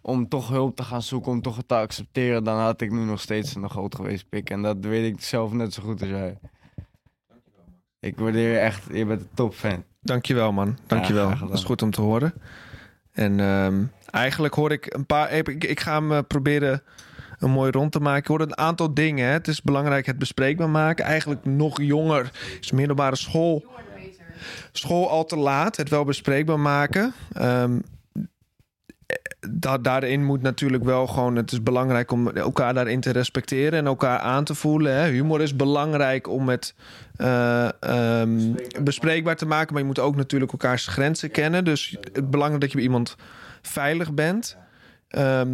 om 0.00 0.28
toch 0.28 0.48
hulp 0.48 0.76
te 0.76 0.82
gaan 0.82 1.02
zoeken, 1.02 1.32
om 1.32 1.42
toch 1.42 1.56
het 1.56 1.68
te 1.68 1.74
accepteren, 1.74 2.44
dan 2.44 2.58
had 2.58 2.80
ik 2.80 2.90
nu 2.90 3.04
nog 3.04 3.20
steeds 3.20 3.54
een 3.54 3.70
groot 3.70 3.94
geweest 3.94 4.28
pik. 4.28 4.50
En 4.50 4.62
dat 4.62 4.76
weet 4.80 5.12
ik 5.12 5.20
zelf 5.20 5.52
net 5.52 5.74
zo 5.74 5.82
goed 5.82 6.00
als 6.00 6.10
jij. 6.10 6.38
Ik 8.00 8.18
waardeer 8.18 8.52
je 8.52 8.58
echt, 8.58 8.84
je 8.92 9.06
bent 9.06 9.20
een 9.20 9.28
topfan. 9.34 9.84
Dankjewel, 10.00 10.52
man. 10.52 10.78
Dankjewel. 10.86 11.30
gedaan. 11.30 11.48
dat 11.48 11.58
is 11.58 11.64
goed 11.64 11.82
om 11.82 11.90
te 11.90 12.00
horen. 12.00 12.34
En 13.12 13.40
ehm, 13.40 13.84
eigenlijk 14.10 14.54
hoor 14.54 14.72
ik 14.72 14.94
een 14.94 15.06
paar... 15.06 15.32
Ik, 15.32 15.64
ik 15.64 15.80
ga 15.80 15.94
hem 15.94 16.12
eh, 16.12 16.18
proberen 16.28 16.82
een 17.42 17.50
mooi 17.50 17.70
rond 17.70 17.92
te 17.92 18.00
maken. 18.00 18.34
Hoor 18.34 18.40
een 18.40 18.58
aantal 18.58 18.94
dingen. 18.94 19.26
Hè. 19.26 19.32
Het 19.32 19.48
is 19.48 19.62
belangrijk 19.62 20.06
het 20.06 20.18
bespreekbaar 20.18 20.70
maken. 20.70 21.04
Eigenlijk 21.04 21.44
nog 21.44 21.80
jonger 21.80 22.30
is 22.60 22.72
middelbare 22.72 23.16
school. 23.16 23.64
School 24.72 25.10
al 25.10 25.24
te 25.24 25.36
laat. 25.36 25.76
Het 25.76 25.88
wel 25.88 26.04
bespreekbaar 26.04 26.60
maken. 26.60 27.14
Ehm, 27.32 27.78
da 29.50 29.78
daarin 29.78 30.24
moet 30.24 30.42
natuurlijk 30.42 30.84
wel 30.84 31.06
gewoon... 31.06 31.36
Het 31.36 31.52
is 31.52 31.62
belangrijk 31.62 32.10
om 32.10 32.28
elkaar 32.28 32.74
daarin 32.74 33.00
te 33.00 33.10
respecteren... 33.10 33.78
en 33.78 33.86
elkaar 33.86 34.18
aan 34.18 34.44
te 34.44 34.54
voelen. 34.54 34.94
Hè. 34.94 35.10
Humor 35.10 35.40
is 35.40 35.56
belangrijk 35.56 36.28
om 36.28 36.48
het 36.48 36.74
eh, 37.16 37.68
ehm, 37.80 38.52
bespreekbaar 38.82 39.36
te 39.36 39.46
maken... 39.46 39.72
maar 39.72 39.82
je 39.82 39.88
moet 39.88 39.98
ook 39.98 40.16
natuurlijk 40.16 40.52
elkaars 40.52 40.86
grenzen 40.86 41.30
kennen. 41.30 41.64
Dus 41.64 41.96
het 42.12 42.30
belangrijk 42.30 42.60
dat 42.60 42.70
je 42.70 42.76
bij 42.76 42.86
iemand 42.86 43.16
veilig 43.62 44.12
bent... 44.12 44.56
Ehm, 45.12 45.48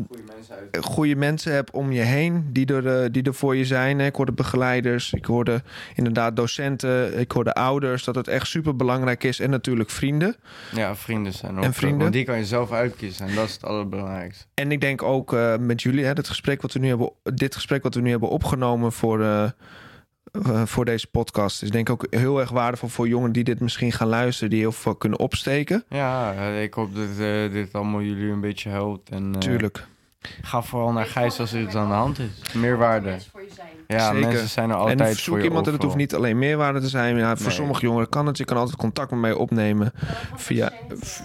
goede 0.80 1.16
mensen 1.16 1.52
hebt 1.52 1.70
om 1.70 1.92
je 1.92 2.00
heen 2.00 2.48
die 2.52 2.66
er, 2.66 3.02
eh, 3.02 3.08
die 3.10 3.22
er 3.22 3.34
voor 3.34 3.56
je 3.56 3.64
zijn. 3.64 3.98
hè. 3.98 4.06
Ik 4.06 4.14
hoorde 4.14 4.32
begeleiders, 4.32 5.12
ik 5.12 5.24
hoorde 5.24 5.62
inderdaad 5.94 6.36
docenten, 6.36 7.18
ik 7.18 7.32
hoorde 7.32 7.54
ouders. 7.54 8.04
Dat 8.04 8.14
het 8.14 8.28
echt 8.28 8.46
super 8.46 8.76
belangrijk 8.76 9.24
is. 9.24 9.40
En 9.40 9.50
natuurlijk 9.50 9.90
vrienden. 9.90 10.36
Ja, 10.74 10.96
vrienden 10.96 11.32
zijn 11.32 11.58
ook. 11.58 11.64
En 11.64 11.74
vrienden? 11.74 11.98
Want 12.00 12.12
die 12.12 12.24
kan 12.24 12.38
je 12.38 12.44
zelf 12.44 12.72
uitkiezen 12.72 13.26
en 13.28 13.34
dat 13.34 13.46
is 13.46 13.52
het 13.52 13.64
allerbelangrijkste. 13.64 14.44
En 14.54 14.72
ik 14.72 14.80
denk 14.80 15.02
ook 15.02 15.32
eh, 15.32 15.56
met 15.56 15.82
jullie, 15.82 16.04
hè, 16.04 16.12
het 16.12 16.28
gesprek 16.28 16.62
wat 16.62 16.72
we 16.72 16.78
nu 16.78 16.88
hebben, 16.88 17.10
dit 17.22 17.54
gesprek 17.54 17.82
wat 17.82 17.94
we 17.94 18.00
nu 18.00 18.10
hebben 18.10 18.28
opgenomen 18.28 18.92
voor, 18.92 19.22
eh, 19.22 19.50
eh, 20.32 20.62
voor 20.66 20.84
deze 20.84 21.06
podcast, 21.06 21.62
is 21.62 21.70
denk 21.70 21.88
ik 21.88 21.92
ook 21.94 22.06
heel 22.10 22.40
erg 22.40 22.50
waardevol 22.50 22.88
voor 22.88 23.08
jongeren 23.08 23.32
die 23.32 23.44
dit 23.44 23.60
misschien 23.60 23.92
gaan 23.92 24.08
luisteren, 24.08 24.50
die 24.50 24.60
heel 24.60 24.72
veel 24.72 24.94
kunnen 24.94 25.18
opsteken. 25.18 25.84
Ja, 25.88 26.32
ik 26.48 26.74
hoop 26.74 26.94
dat 26.94 27.08
eh, 27.18 27.50
dit 27.52 27.72
allemaal 27.72 28.02
jullie 28.02 28.30
een 28.32 28.40
beetje 28.40 28.68
helpt. 28.70 29.10
En, 29.10 29.32
eh, 29.34 29.38
Tuurlijk. 29.40 29.86
Ga 30.42 30.62
vooral 30.62 30.92
naar 30.92 31.06
Gijs 31.06 31.40
als 31.40 31.52
er 31.52 31.60
iets 31.60 31.74
aan 31.74 31.88
de 31.88 31.94
hand 31.94 32.18
is. 32.18 32.52
Meerwaarde. 32.54 33.16
Ja, 33.86 34.12
Zeker. 34.12 34.28
mensen 34.28 34.48
zijn 34.48 34.70
er 34.70 34.74
En 34.76 34.80
altijd 34.80 35.00
voor 35.08 35.16
zoek 35.18 35.42
iemand 35.42 35.66
en 35.66 35.72
het 35.72 35.82
hoeft 35.82 35.96
niet 35.96 36.14
alleen 36.14 36.38
meerwaarde 36.38 36.80
te 36.80 36.88
zijn. 36.88 37.16
Ja, 37.16 37.36
voor 37.36 37.46
Nee. 37.46 37.54
sommige 37.54 37.80
jongeren 37.80 38.08
kan 38.08 38.26
het. 38.26 38.36
Je 38.38 38.44
kan 38.44 38.56
altijd 38.56 38.76
contact 38.76 39.10
met 39.10 39.20
mij 39.20 39.32
opnemen 39.32 39.92
via 40.36 40.72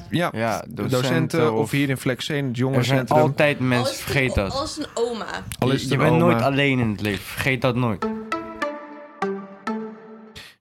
ja, 0.09 0.29
Ja, 0.33 0.63
docenten, 0.69 1.53
of, 1.53 1.71
hier 1.71 1.89
in 1.89 1.97
Flexen, 1.97 2.35
het 2.35 2.43
Er 2.45 2.55
zijn 2.55 2.65
jongerencentrum. 2.67 3.17
altijd 3.19 3.59
mensen, 3.59 3.95
vergeet 3.95 4.33
dat. 4.35 4.51
Als 4.51 4.77
een 4.77 4.85
oma. 4.93 5.25
Al 5.59 5.71
je 5.73 5.87
bent 5.97 6.01
oma. 6.11 6.17
nooit 6.17 6.41
alleen 6.41 6.79
in 6.79 6.89
het 6.89 7.01
leven. 7.01 7.23
Vergeet 7.23 7.61
dat 7.61 7.75
nooit. 7.75 8.05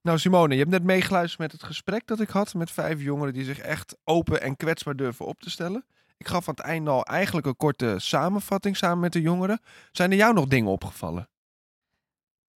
Nou, 0.02 0.18
Simone, 0.18 0.52
je 0.52 0.58
hebt 0.58 0.70
net 0.70 0.82
meegeluisterd 0.82 1.40
met 1.40 1.52
het 1.52 1.62
gesprek 1.62 2.06
dat 2.06 2.20
ik 2.20 2.28
had 2.28 2.54
met 2.54 2.70
vijf 2.70 3.00
jongeren 3.00 3.32
die 3.32 3.44
zich 3.44 3.58
echt 3.58 3.96
open 4.04 4.42
en 4.42 4.56
kwetsbaar 4.56 4.96
durven 4.96 5.26
op 5.26 5.40
te 5.40 5.50
stellen. 5.50 5.84
Ik 6.16 6.28
gaf 6.28 6.48
aan 6.48 6.54
het 6.54 6.64
einde 6.64 6.90
al 6.90 7.04
eigenlijk 7.04 7.46
een 7.46 7.56
korte 7.56 7.94
samenvatting 7.98 8.76
samen 8.76 8.98
met 8.98 9.12
de 9.12 9.20
jongeren. 9.20 9.60
Zijn 9.92 10.10
er 10.10 10.16
jou 10.16 10.34
nog 10.34 10.46
dingen 10.46 10.70
opgevallen? 10.70 11.28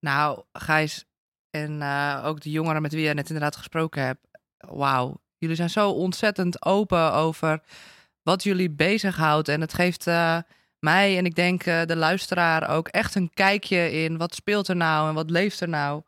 Nou, 0.00 0.42
Gijs 0.52 1.04
en 1.50 1.82
eh, 1.82 2.22
ook 2.24 2.40
de 2.40 2.50
jongeren 2.50 2.82
met 2.82 2.92
wie 2.92 3.06
je 3.06 3.14
net 3.14 3.28
inderdaad 3.28 3.56
gesproken 3.56 4.02
hebt. 4.02 4.26
Wauw, 4.58 5.20
jullie 5.38 5.56
zijn 5.56 5.70
zo 5.70 5.90
ontzettend 5.90 6.64
open 6.64 7.12
over 7.12 7.62
wat 8.22 8.42
jullie 8.42 8.70
bezighoudt. 8.70 9.48
En 9.48 9.60
het 9.60 9.74
geeft 9.74 10.06
eh, 10.06 10.38
mij 10.78 11.18
en 11.18 11.24
ik 11.24 11.34
denk 11.34 11.62
eh, 11.62 11.84
de 11.84 11.96
luisteraar 11.96 12.70
ook 12.70 12.88
echt 12.88 13.14
een 13.14 13.30
kijkje 13.34 13.92
in 13.92 14.16
wat 14.16 14.34
speelt 14.34 14.68
er 14.68 14.76
nou 14.76 15.08
en 15.08 15.14
wat 15.14 15.30
leeft 15.30 15.60
er 15.60 15.68
nou 15.68 16.02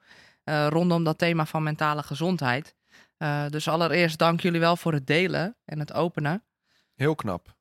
eh, 0.49 0.67
rondom 0.69 1.05
dat 1.05 1.19
thema 1.19 1.47
van 1.47 1.63
mentale 1.63 2.03
gezondheid. 2.03 2.75
Eh, 3.17 3.49
dus 3.49 3.69
allereerst 3.69 4.19
dank 4.19 4.41
jullie 4.41 4.61
wel 4.61 4.77
voor 4.77 4.93
het 4.93 5.07
delen 5.07 5.57
en 5.65 5.79
het 5.79 5.93
openen. 5.93 6.45
Heel 6.95 7.15
knap. 7.15 7.57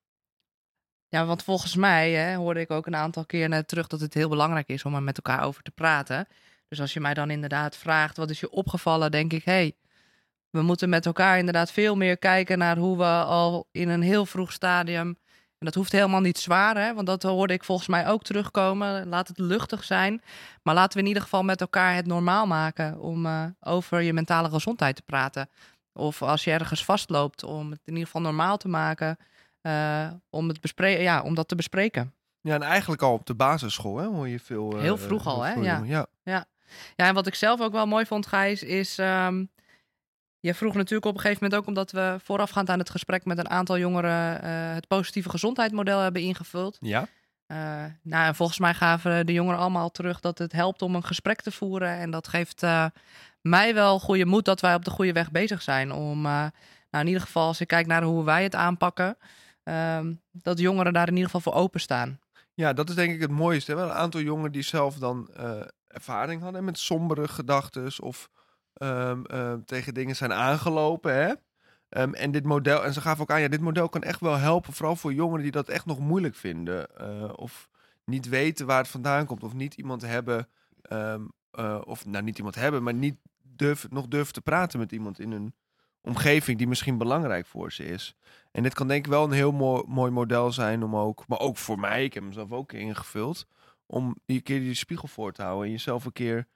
Ja, 1.07 1.25
want 1.25 1.43
volgens 1.43 1.75
mij 1.75 2.11
hè, 2.11 2.35
hoorde 2.35 2.59
ik 2.59 2.71
ook 2.71 2.85
een 2.85 2.95
aantal 2.95 3.25
keer 3.25 3.49
net 3.49 3.67
terug 3.67 3.87
dat 3.87 3.99
het 3.99 4.13
heel 4.13 4.29
belangrijk 4.29 4.67
is 4.67 4.83
om 4.83 4.95
er 4.95 5.03
met 5.03 5.17
elkaar 5.17 5.43
over 5.43 5.63
te 5.63 5.71
praten. 5.71 6.27
Dus 6.67 6.81
als 6.81 6.93
je 6.93 6.99
mij 6.99 7.13
dan 7.13 7.29
inderdaad 7.29 7.77
vraagt, 7.77 8.17
wat 8.17 8.29
is 8.29 8.39
je 8.39 8.49
opgevallen, 8.49 9.11
denk 9.11 9.33
ik, 9.33 9.43
hé, 9.43 9.51
hey, 9.51 9.75
we 10.49 10.61
moeten 10.61 10.89
met 10.89 11.05
elkaar 11.05 11.37
inderdaad 11.37 11.71
veel 11.71 11.95
meer 11.95 12.17
kijken 12.17 12.57
naar 12.57 12.77
hoe 12.77 12.97
we 12.97 13.23
al 13.23 13.67
in 13.71 13.89
een 13.89 14.01
heel 14.01 14.25
vroeg 14.25 14.51
stadium, 14.51 15.17
en 15.59 15.65
dat 15.65 15.73
hoeft 15.75 15.91
helemaal 15.91 16.19
niet 16.21 16.37
zwaar, 16.37 16.77
hè, 16.77 16.93
want 16.93 17.07
dat 17.07 17.23
hoorde 17.23 17.53
ik 17.53 17.63
volgens 17.63 17.87
mij 17.87 18.07
ook 18.07 18.23
terugkomen, 18.23 19.07
laat 19.07 19.27
het 19.27 19.39
luchtig 19.39 19.83
zijn, 19.83 20.21
maar 20.63 20.73
laten 20.73 20.93
we 20.93 20.99
in 21.01 21.07
ieder 21.07 21.23
geval 21.23 21.43
met 21.43 21.61
elkaar 21.61 21.95
het 21.95 22.05
normaal 22.05 22.47
maken 22.47 22.99
om 22.99 23.25
eh, 23.25 23.43
over 23.59 24.01
je 24.01 24.13
mentale 24.13 24.49
gezondheid 24.49 24.95
te 24.95 25.01
praten. 25.05 25.49
Of 25.93 26.21
als 26.21 26.43
je 26.43 26.51
ergens 26.51 26.85
vastloopt, 26.85 27.43
om 27.43 27.69
het 27.71 27.79
in 27.85 27.91
ieder 27.93 28.05
geval 28.05 28.21
normaal 28.21 28.57
te 28.57 28.67
maken. 28.67 29.17
eh, 29.61 30.07
om, 30.29 30.47
het 30.47 30.61
bespre- 30.61 30.87
ja, 31.01 31.21
om 31.21 31.35
dat 31.35 31.47
te 31.47 31.55
bespreken. 31.55 32.13
Ja, 32.41 32.53
en 32.53 32.61
eigenlijk 32.61 33.01
al 33.01 33.13
op 33.13 33.25
de 33.25 33.33
basisschool 33.35 33.97
hè, 33.97 34.05
hoor 34.05 34.27
je 34.27 34.39
veel. 34.39 34.71
eh, 34.75 34.81
Heel 34.81 34.97
vroeg 34.97 35.27
al, 35.27 35.41
hè? 35.43 35.53
Ja. 35.53 36.05
ja. 36.23 36.45
Ja, 36.95 37.07
en 37.07 37.13
wat 37.13 37.27
ik 37.27 37.35
zelf 37.35 37.61
ook 37.61 37.71
wel 37.71 37.85
mooi 37.87 38.05
vond, 38.05 38.27
Gijs, 38.27 38.63
is... 38.63 38.97
ehm 38.97 39.43
je 40.39 40.53
vroeg 40.53 40.73
natuurlijk 40.73 41.05
op 41.05 41.13
een 41.13 41.19
gegeven 41.19 41.43
moment 41.43 41.61
ook... 41.61 41.67
omdat 41.67 41.91
we 41.91 42.17
voorafgaand 42.23 42.69
aan 42.69 42.79
het 42.79 42.89
gesprek 42.89 43.25
met 43.25 43.37
een 43.37 43.49
aantal 43.49 43.77
jongeren... 43.77 44.41
eh, 44.41 44.73
het 44.73 44.87
positieve 44.87 45.29
gezondheidsmodel 45.29 45.99
hebben 45.99 46.21
ingevuld. 46.21 46.77
Ja. 46.79 47.07
Eh, 47.45 47.57
nou, 48.03 48.25
en 48.27 48.35
volgens 48.35 48.59
mij 48.59 48.73
gaven 48.73 49.25
de 49.25 49.33
jongeren 49.33 49.59
allemaal 49.59 49.91
terug... 49.91 50.19
dat 50.19 50.37
het 50.37 50.51
helpt 50.51 50.81
om 50.81 50.95
een 50.95 51.03
gesprek 51.03 51.41
te 51.41 51.51
voeren. 51.51 51.89
En 51.89 52.11
dat 52.11 52.27
geeft 52.27 52.63
eh, 52.63 52.85
mij 53.41 53.73
wel 53.73 53.99
goede 53.99 54.25
moed 54.25 54.45
dat 54.45 54.61
wij 54.61 54.75
op 54.75 54.85
de 54.85 54.91
goede 54.91 55.13
weg 55.13 55.31
bezig 55.31 55.61
zijn. 55.61 55.91
Om, 55.91 56.21
nou, 56.21 56.51
in 56.91 57.07
ieder 57.07 57.21
geval, 57.21 57.47
als 57.47 57.61
ik 57.61 57.67
kijk 57.67 57.87
naar 57.87 58.03
hoe 58.03 58.23
wij 58.23 58.43
het 58.43 58.55
aanpakken... 58.55 59.17
ehm, 59.63 60.13
dat 60.31 60.59
jongeren 60.59 60.93
daar 60.93 61.07
in 61.07 61.15
ieder 61.15 61.29
geval 61.29 61.51
voor 61.51 61.61
openstaan. 61.61 62.19
Ja, 62.53 62.73
dat 62.73 62.89
is 62.89 62.95
denk 62.95 63.13
ik 63.13 63.21
het 63.21 63.31
mooiste. 63.31 63.71
Hè? 63.71 63.77
Wel 63.77 63.87
Een 63.89 63.95
aantal 63.95 64.21
jongeren 64.21 64.51
die 64.51 64.61
zelf 64.61 64.95
dan 64.95 65.29
ervaring 65.87 66.41
hadden 66.41 66.63
met 66.63 66.79
sombere 66.79 67.27
gedachten 67.27 67.91
of 68.01 68.29
ehm, 68.77 69.23
ehm, 69.23 69.59
tegen 69.65 69.93
dingen 69.93 70.15
zijn 70.15 70.33
aangelopen. 70.33 71.13
Hè? 71.13 71.33
Ehm, 71.89 72.13
en 72.13 72.31
dit 72.31 72.43
model, 72.43 72.83
en 72.83 72.93
ze 72.93 73.01
gaven 73.01 73.21
ook 73.21 73.31
aan, 73.31 73.41
ja, 73.41 73.47
dit 73.47 73.61
model 73.61 73.89
kan 73.89 74.03
echt 74.03 74.19
wel 74.19 74.35
helpen, 74.37 74.73
vooral 74.73 74.95
voor 74.95 75.13
jongeren 75.13 75.43
die 75.43 75.51
dat 75.51 75.69
echt 75.69 75.85
nog 75.85 75.99
moeilijk 75.99 76.35
vinden. 76.35 76.95
eh, 76.97 77.33
of 77.35 77.69
niet 78.05 78.29
weten 78.29 78.65
waar 78.65 78.77
het 78.77 78.87
vandaan 78.87 79.25
komt, 79.25 79.43
of 79.43 79.53
niet 79.53 79.73
iemand 79.73 80.01
hebben, 80.01 80.47
eh, 80.81 81.81
of 81.83 82.05
nou 82.05 82.23
niet 82.23 82.37
iemand 82.37 82.55
hebben, 82.55 82.83
maar 82.83 82.93
niet 82.93 83.15
durf, 83.41 83.89
nog 83.89 84.07
durven 84.07 84.33
te 84.33 84.41
praten 84.41 84.79
met 84.79 84.91
iemand 84.91 85.19
in 85.19 85.31
hun 85.31 85.55
omgeving 86.01 86.57
die 86.57 86.67
misschien 86.67 86.97
belangrijk 86.97 87.45
voor 87.45 87.71
ze 87.71 87.85
is. 87.85 88.15
En 88.51 88.63
dit 88.63 88.73
kan 88.73 88.87
denk 88.87 89.05
ik 89.05 89.11
wel 89.11 89.23
een 89.23 89.31
heel 89.31 89.51
mooi, 89.51 89.83
mooi 89.87 90.11
model 90.11 90.51
zijn 90.51 90.83
om 90.83 90.95
ook, 90.95 91.27
maar 91.27 91.39
ook 91.39 91.57
voor 91.57 91.79
mij, 91.79 92.03
ik 92.03 92.13
heb 92.13 92.23
hem 92.23 92.33
zelf 92.33 92.51
ook 92.51 92.71
ingevuld, 92.71 93.47
om 93.85 94.15
die 94.25 94.41
keer 94.41 94.59
die 94.59 94.73
spiegel 94.73 95.07
voor 95.07 95.31
te 95.31 95.41
houden 95.41 95.65
en 95.65 95.71
jezelf 95.71 96.05
een 96.05 96.11
keer 96.11 96.47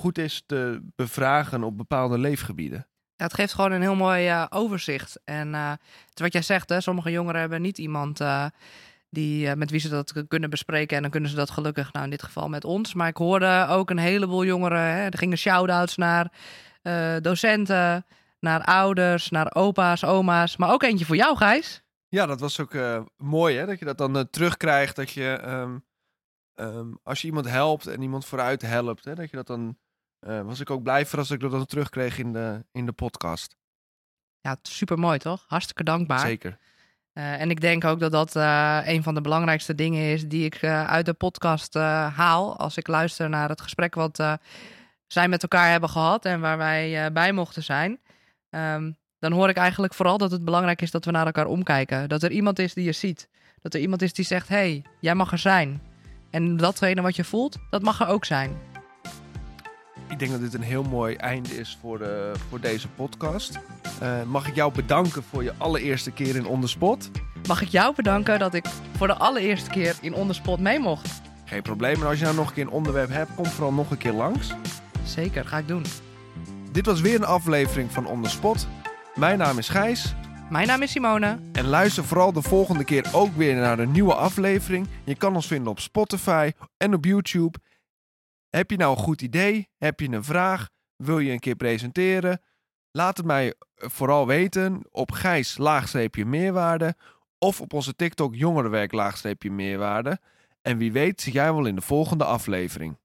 goed 0.00 0.18
is 0.18 0.42
te 0.46 0.82
bevragen 0.96 1.62
op 1.62 1.76
bepaalde 1.76 2.18
leefgebieden. 2.18 2.86
Ja, 3.16 3.24
het 3.24 3.34
geeft 3.34 3.54
gewoon 3.54 3.72
een 3.72 3.80
heel 3.80 3.94
mooi 3.94 4.26
eh, 4.26 4.46
overzicht. 4.48 5.20
En 5.24 5.54
eh, 5.54 5.70
het 5.70 6.14
is 6.14 6.20
wat 6.20 6.32
jij 6.32 6.42
zegt, 6.42 6.68
hè, 6.68 6.80
sommige 6.80 7.10
jongeren 7.10 7.40
hebben 7.40 7.62
niet 7.62 7.78
iemand 7.78 8.20
eh, 8.20 8.46
die, 9.10 9.56
met 9.56 9.70
wie 9.70 9.80
ze 9.80 9.88
dat 9.88 10.26
kunnen 10.28 10.50
bespreken. 10.50 10.96
En 10.96 11.02
dan 11.02 11.10
kunnen 11.10 11.30
ze 11.30 11.36
dat 11.36 11.50
gelukkig, 11.50 11.92
nou 11.92 12.04
in 12.04 12.10
dit 12.10 12.22
geval 12.22 12.48
met 12.48 12.64
ons. 12.64 12.94
Maar 12.94 13.08
ik 13.08 13.16
hoorde 13.16 13.66
ook 13.68 13.90
een 13.90 13.98
heleboel 13.98 14.44
jongeren. 14.44 14.80
Hè, 14.80 15.04
er 15.06 15.18
gingen 15.18 15.38
shout-outs 15.38 15.96
naar 15.96 16.32
eh, 16.82 17.16
docenten, 17.20 18.06
naar 18.40 18.64
ouders, 18.64 19.30
naar 19.30 19.54
opa's, 19.54 20.04
oma's. 20.04 20.56
Maar 20.56 20.72
ook 20.72 20.82
eentje 20.82 21.04
voor 21.04 21.16
jou, 21.16 21.36
Gijs. 21.36 21.82
Ja, 22.08 22.26
dat 22.26 22.40
was 22.40 22.60
ook 22.60 22.74
eh, 22.74 23.02
mooi, 23.16 23.56
hè? 23.56 23.66
Dat 23.66 23.78
je 23.78 23.84
dat 23.84 23.98
dan 23.98 24.30
terugkrijgt. 24.30 24.96
Dat 24.96 25.10
je, 25.10 25.30
ehm, 25.30 25.78
ehm, 26.54 26.92
als 27.02 27.20
je 27.20 27.26
iemand 27.26 27.48
helpt 27.48 27.86
en 27.86 28.02
iemand 28.02 28.24
vooruit 28.24 28.62
helpt, 28.62 29.04
hè, 29.04 29.14
dat 29.14 29.30
je 29.30 29.36
dat 29.36 29.46
dan. 29.46 29.76
Eh, 30.26 30.40
was 30.40 30.60
ik 30.60 30.70
ook 30.70 30.82
blij 30.82 31.06
voor 31.06 31.18
als 31.18 31.30
ik 31.30 31.40
dat 31.40 31.50
dan 31.50 31.66
terugkreeg 31.66 32.18
in 32.18 32.32
de, 32.32 32.64
in 32.72 32.86
de 32.86 32.92
podcast. 32.92 33.56
Ja, 34.40 34.56
super 34.62 34.98
mooi 34.98 35.18
toch? 35.18 35.44
Hartstikke 35.48 35.84
dankbaar. 35.84 36.20
Zeker. 36.20 36.58
Eh, 37.12 37.40
en 37.40 37.50
ik 37.50 37.60
denk 37.60 37.84
ook 37.84 38.00
dat 38.00 38.12
dat 38.12 38.36
eh, 38.36 38.80
een 38.84 39.02
van 39.02 39.14
de 39.14 39.20
belangrijkste 39.20 39.74
dingen 39.74 40.12
is 40.12 40.28
die 40.28 40.44
ik 40.44 40.64
uit 40.64 41.06
de 41.06 41.12
podcast 41.12 41.74
haal. 41.74 42.56
Als 42.58 42.76
ik 42.76 42.86
luister 42.86 43.28
naar 43.28 43.48
het 43.48 43.60
gesprek 43.60 43.94
wat 43.94 44.38
zij 45.06 45.28
met 45.28 45.42
elkaar 45.42 45.70
hebben 45.70 45.88
gehad 45.88 46.24
en 46.24 46.40
waar 46.40 46.58
wij 46.58 47.12
bij 47.12 47.32
mochten 47.32 47.62
zijn. 47.62 48.00
Ehm, 48.50 48.92
dan 49.18 49.32
hoor 49.32 49.48
ik 49.48 49.56
eigenlijk 49.56 49.94
vooral 49.94 50.18
dat 50.18 50.30
het 50.30 50.44
belangrijk 50.44 50.82
is 50.82 50.90
dat 50.90 51.04
we 51.04 51.10
naar 51.10 51.26
elkaar 51.26 51.46
omkijken. 51.46 52.08
Dat 52.08 52.22
er 52.22 52.30
iemand 52.30 52.58
is 52.58 52.74
die 52.74 52.84
je 52.84 52.92
ziet. 52.92 53.28
Dat 53.60 53.74
er 53.74 53.80
iemand 53.80 54.02
is 54.02 54.12
die 54.12 54.24
zegt: 54.24 54.48
hé, 54.48 54.56
hey, 54.56 54.84
jij 55.00 55.14
mag 55.14 55.32
er 55.32 55.38
zijn. 55.38 55.82
En 56.30 56.56
datgene 56.56 57.02
wat 57.02 57.16
je 57.16 57.24
voelt, 57.24 57.56
dat 57.70 57.82
mag 57.82 58.00
er 58.00 58.06
ook 58.06 58.24
zijn. 58.24 58.75
Ik 60.08 60.18
denk 60.18 60.30
dat 60.30 60.40
dit 60.40 60.54
een 60.54 60.62
heel 60.62 60.82
mooi 60.82 61.14
einde 61.14 61.58
is 61.58 61.78
voor, 61.80 61.98
de, 61.98 62.32
voor 62.48 62.60
deze 62.60 62.88
podcast. 62.88 63.58
Eh, 64.00 64.22
mag 64.22 64.48
ik 64.48 64.54
jou 64.54 64.72
bedanken 64.72 65.22
voor 65.22 65.42
je 65.42 65.52
allereerste 65.58 66.10
keer 66.10 66.36
in 66.36 66.46
Onderspot? 66.46 67.10
Mag 67.46 67.62
ik 67.62 67.68
jou 67.68 67.94
bedanken 67.94 68.38
dat 68.38 68.54
ik 68.54 68.66
voor 68.96 69.06
de 69.06 69.14
allereerste 69.14 69.70
keer 69.70 69.96
in 70.00 70.14
Onderspot 70.14 70.60
mee 70.60 70.78
mocht? 70.78 71.20
Geen 71.44 71.62
probleem. 71.62 71.94
En 72.00 72.06
als 72.06 72.18
je 72.18 72.24
nou 72.24 72.36
nog 72.36 72.48
een 72.48 72.54
keer 72.54 72.62
een 72.62 72.70
onderwerp 72.70 73.10
hebt, 73.10 73.34
kom 73.34 73.46
vooral 73.46 73.72
nog 73.72 73.90
een 73.90 73.98
keer 73.98 74.12
langs. 74.12 74.54
Zeker, 75.04 75.44
ga 75.44 75.58
ik 75.58 75.68
doen. 75.68 75.84
Dit 76.72 76.86
was 76.86 77.00
weer 77.00 77.14
een 77.14 77.24
aflevering 77.24 77.92
van 77.92 78.06
Onderspot. 78.06 78.66
Mijn 79.14 79.38
naam 79.38 79.58
is 79.58 79.68
Gijs. 79.68 80.14
Mijn 80.50 80.66
naam 80.66 80.82
is 80.82 80.90
Simone. 80.90 81.38
En 81.52 81.66
luister 81.66 82.04
vooral 82.04 82.32
de 82.32 82.42
volgende 82.42 82.84
keer 82.84 83.06
ook 83.12 83.36
weer 83.36 83.54
naar 83.54 83.78
een 83.78 83.90
nieuwe 83.90 84.14
aflevering. 84.14 84.86
Je 85.04 85.14
kan 85.14 85.34
ons 85.34 85.46
vinden 85.46 85.70
op 85.70 85.80
Spotify 85.80 86.50
en 86.76 86.94
op 86.94 87.04
YouTube. 87.04 87.58
Heb 88.56 88.70
je 88.70 88.76
nou 88.76 88.96
een 88.96 89.02
goed 89.02 89.22
idee? 89.22 89.68
Heb 89.76 90.00
je 90.00 90.08
een 90.08 90.24
vraag? 90.24 90.68
Wil 90.96 91.18
je 91.18 91.32
een 91.32 91.38
keer 91.38 91.56
presenteren? 91.56 92.40
Laat 92.90 93.16
het 93.16 93.26
mij 93.26 93.54
vooral 93.76 94.26
weten 94.26 94.82
op 94.90 95.12
Gijs 95.12 95.58
laagstreepje 95.58 96.24
meerwaarde 96.24 96.94
of 97.38 97.60
op 97.60 97.72
onze 97.72 97.94
TikTok 97.94 98.34
jongerenwerk 98.34 98.92
laagstreepje 98.92 99.50
meerwaarde. 99.50 100.20
En 100.62 100.78
wie 100.78 100.92
weet 100.92 101.20
zie 101.20 101.32
jij 101.32 101.52
wel 101.52 101.66
in 101.66 101.74
de 101.74 101.80
volgende 101.80 102.24
aflevering. 102.24 102.98